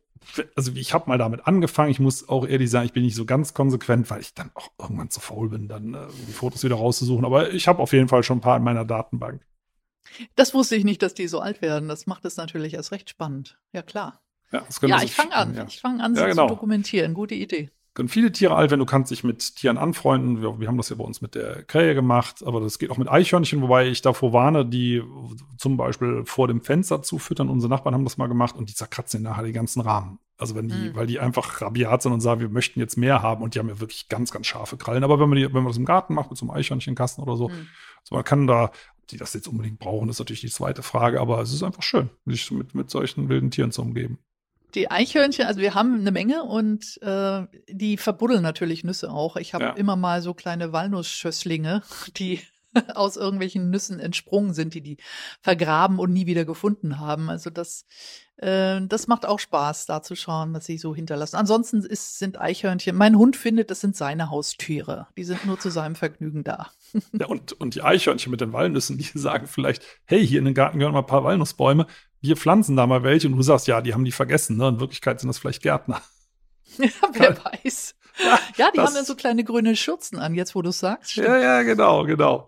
[0.55, 1.91] also ich habe mal damit angefangen.
[1.91, 4.69] Ich muss auch ehrlich sagen, ich bin nicht so ganz konsequent, weil ich dann auch
[4.79, 7.25] irgendwann zu faul bin, dann äh, die Fotos wieder rauszusuchen.
[7.25, 9.41] Aber ich habe auf jeden Fall schon ein paar in meiner Datenbank.
[10.35, 11.89] Das wusste ich nicht, dass die so alt werden.
[11.89, 13.59] Das macht es natürlich erst recht spannend.
[13.73, 14.21] Ja, klar.
[14.51, 15.55] Ja, ja ich fange an.
[15.55, 15.65] Ja.
[15.67, 16.47] Ich fange an, sie ja, genau.
[16.47, 17.13] zu dokumentieren.
[17.13, 18.79] Gute Idee können viele Tiere alt werden.
[18.79, 20.39] Du kannst dich mit Tieren anfreunden.
[20.39, 22.97] Wir, wir, haben das ja bei uns mit der Krähe gemacht, aber das geht auch
[22.97, 25.01] mit Eichhörnchen, wobei ich davor warne, die
[25.57, 27.49] zum Beispiel vor dem Fenster zu füttern.
[27.49, 30.19] Unsere Nachbarn haben das mal gemacht und die zerkratzen nachher die ganzen Rahmen.
[30.37, 30.95] Also wenn die, mhm.
[30.95, 33.67] weil die einfach rabiat sind und sagen, wir möchten jetzt mehr haben und die haben
[33.67, 35.03] ja wirklich ganz, ganz scharfe Krallen.
[35.03, 37.35] Aber wenn man, die, wenn man das im Garten macht mit so einem Eichhörnchenkasten oder
[37.35, 37.67] so, mhm.
[38.01, 41.19] also man kann da, ob die das jetzt unbedingt brauchen, ist natürlich die zweite Frage,
[41.19, 44.19] aber es ist einfach schön, sich mit, mit solchen wilden Tieren zu umgeben.
[44.75, 49.37] Die Eichhörnchen, also wir haben eine Menge und äh, die verbuddeln natürlich Nüsse auch.
[49.37, 49.71] Ich habe ja.
[49.71, 51.81] immer mal so kleine Walnussschösslinge,
[52.17, 52.41] die
[52.95, 54.97] aus irgendwelchen Nüssen entsprungen sind, die die
[55.41, 57.29] vergraben und nie wieder gefunden haben.
[57.29, 57.85] Also das,
[58.37, 61.35] äh, das macht auch Spaß, da zu schauen, was sie so hinterlassen.
[61.35, 65.07] Ansonsten ist, sind Eichhörnchen, mein Hund findet, das sind seine Haustiere.
[65.17, 66.71] Die sind nur zu seinem Vergnügen da.
[67.13, 70.53] Ja, und, und die Eichhörnchen mit den Walnüssen, die sagen vielleicht, hey, hier in den
[70.53, 71.87] Garten gehören mal ein paar Walnussbäume
[72.21, 74.57] wir pflanzen da mal welche und du sagst, ja, die haben die vergessen.
[74.57, 74.67] Ne?
[74.69, 76.01] In Wirklichkeit sind das vielleicht Gärtner.
[76.79, 77.95] Ja, wer weiß.
[78.23, 81.11] Ja, ja die haben dann so kleine grüne Schürzen an, jetzt wo du sagst.
[81.11, 81.27] Stimmt.
[81.27, 82.47] Ja, ja, genau, genau.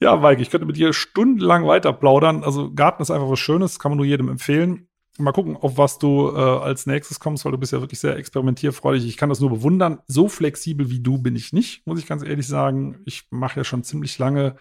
[0.00, 2.44] Ja, Mike, ich könnte mit dir stundenlang weiter plaudern.
[2.44, 4.88] Also Garten ist einfach was Schönes, kann man nur jedem empfehlen.
[5.18, 8.16] Mal gucken, auf was du äh, als nächstes kommst, weil du bist ja wirklich sehr
[8.16, 9.04] experimentierfreudig.
[9.04, 9.98] Ich kann das nur bewundern.
[10.06, 13.00] So flexibel wie du bin ich nicht, muss ich ganz ehrlich sagen.
[13.04, 14.54] Ich mache ja schon ziemlich lange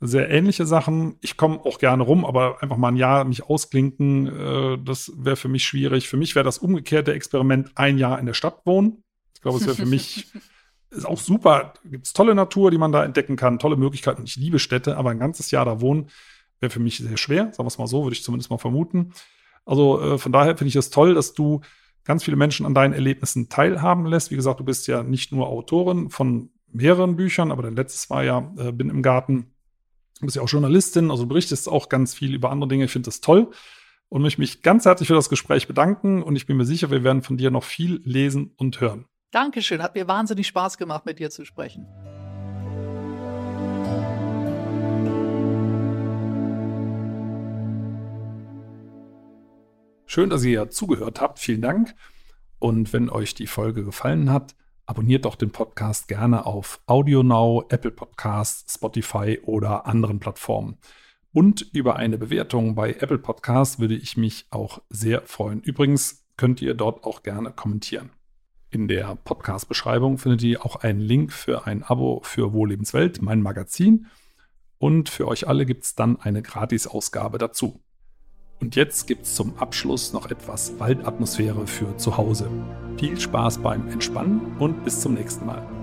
[0.00, 1.16] sehr ähnliche Sachen.
[1.20, 5.36] Ich komme auch gerne rum, aber einfach mal ein Jahr mich ausklinken, äh, das wäre
[5.36, 6.08] für mich schwierig.
[6.08, 9.04] Für mich wäre das umgekehrte Experiment ein Jahr in der Stadt wohnen.
[9.42, 10.32] Ich glaube, es wäre für mich
[10.90, 11.74] ist auch super.
[11.84, 14.22] Gibt es tolle Natur, die man da entdecken kann, tolle Möglichkeiten.
[14.24, 16.08] Ich liebe Städte, aber ein ganzes Jahr da wohnen
[16.60, 17.46] wäre für mich sehr schwer.
[17.52, 19.12] Sagen wir es mal so, würde ich zumindest mal vermuten.
[19.64, 21.60] Also äh, von daher finde ich es toll, dass du
[22.04, 24.30] ganz viele Menschen an deinen Erlebnissen teilhaben lässt.
[24.30, 28.24] Wie gesagt, du bist ja nicht nur Autorin von mehreren Büchern, aber dein letztes war
[28.24, 29.52] ja äh, Bin im Garten
[30.22, 32.84] Du bist ja auch Journalistin, also berichtest auch ganz viel über andere Dinge.
[32.84, 33.50] Ich finde das toll
[34.08, 37.02] und möchte mich ganz herzlich für das Gespräch bedanken und ich bin mir sicher, wir
[37.02, 39.06] werden von dir noch viel lesen und hören.
[39.32, 41.86] Dankeschön, hat mir wahnsinnig Spaß gemacht, mit dir zu sprechen.
[50.04, 51.38] Schön, dass ihr zugehört habt.
[51.38, 51.94] Vielen Dank.
[52.58, 54.54] Und wenn euch die Folge gefallen hat,
[54.84, 60.76] abonniert doch den Podcast gerne auf AudioNow, Apple Podcasts, Spotify oder anderen Plattformen.
[61.32, 65.62] Und über eine Bewertung bei Apple Podcasts würde ich mich auch sehr freuen.
[65.62, 68.10] Übrigens könnt ihr dort auch gerne kommentieren.
[68.72, 74.06] In der Podcast-Beschreibung findet ihr auch einen Link für ein Abo für Wohllebenswelt, mein Magazin.
[74.78, 77.82] Und für euch alle gibt es dann eine Gratis-Ausgabe dazu.
[78.60, 82.48] Und jetzt gibt es zum Abschluss noch etwas Waldatmosphäre für zu Hause.
[82.96, 85.81] Viel Spaß beim Entspannen und bis zum nächsten Mal.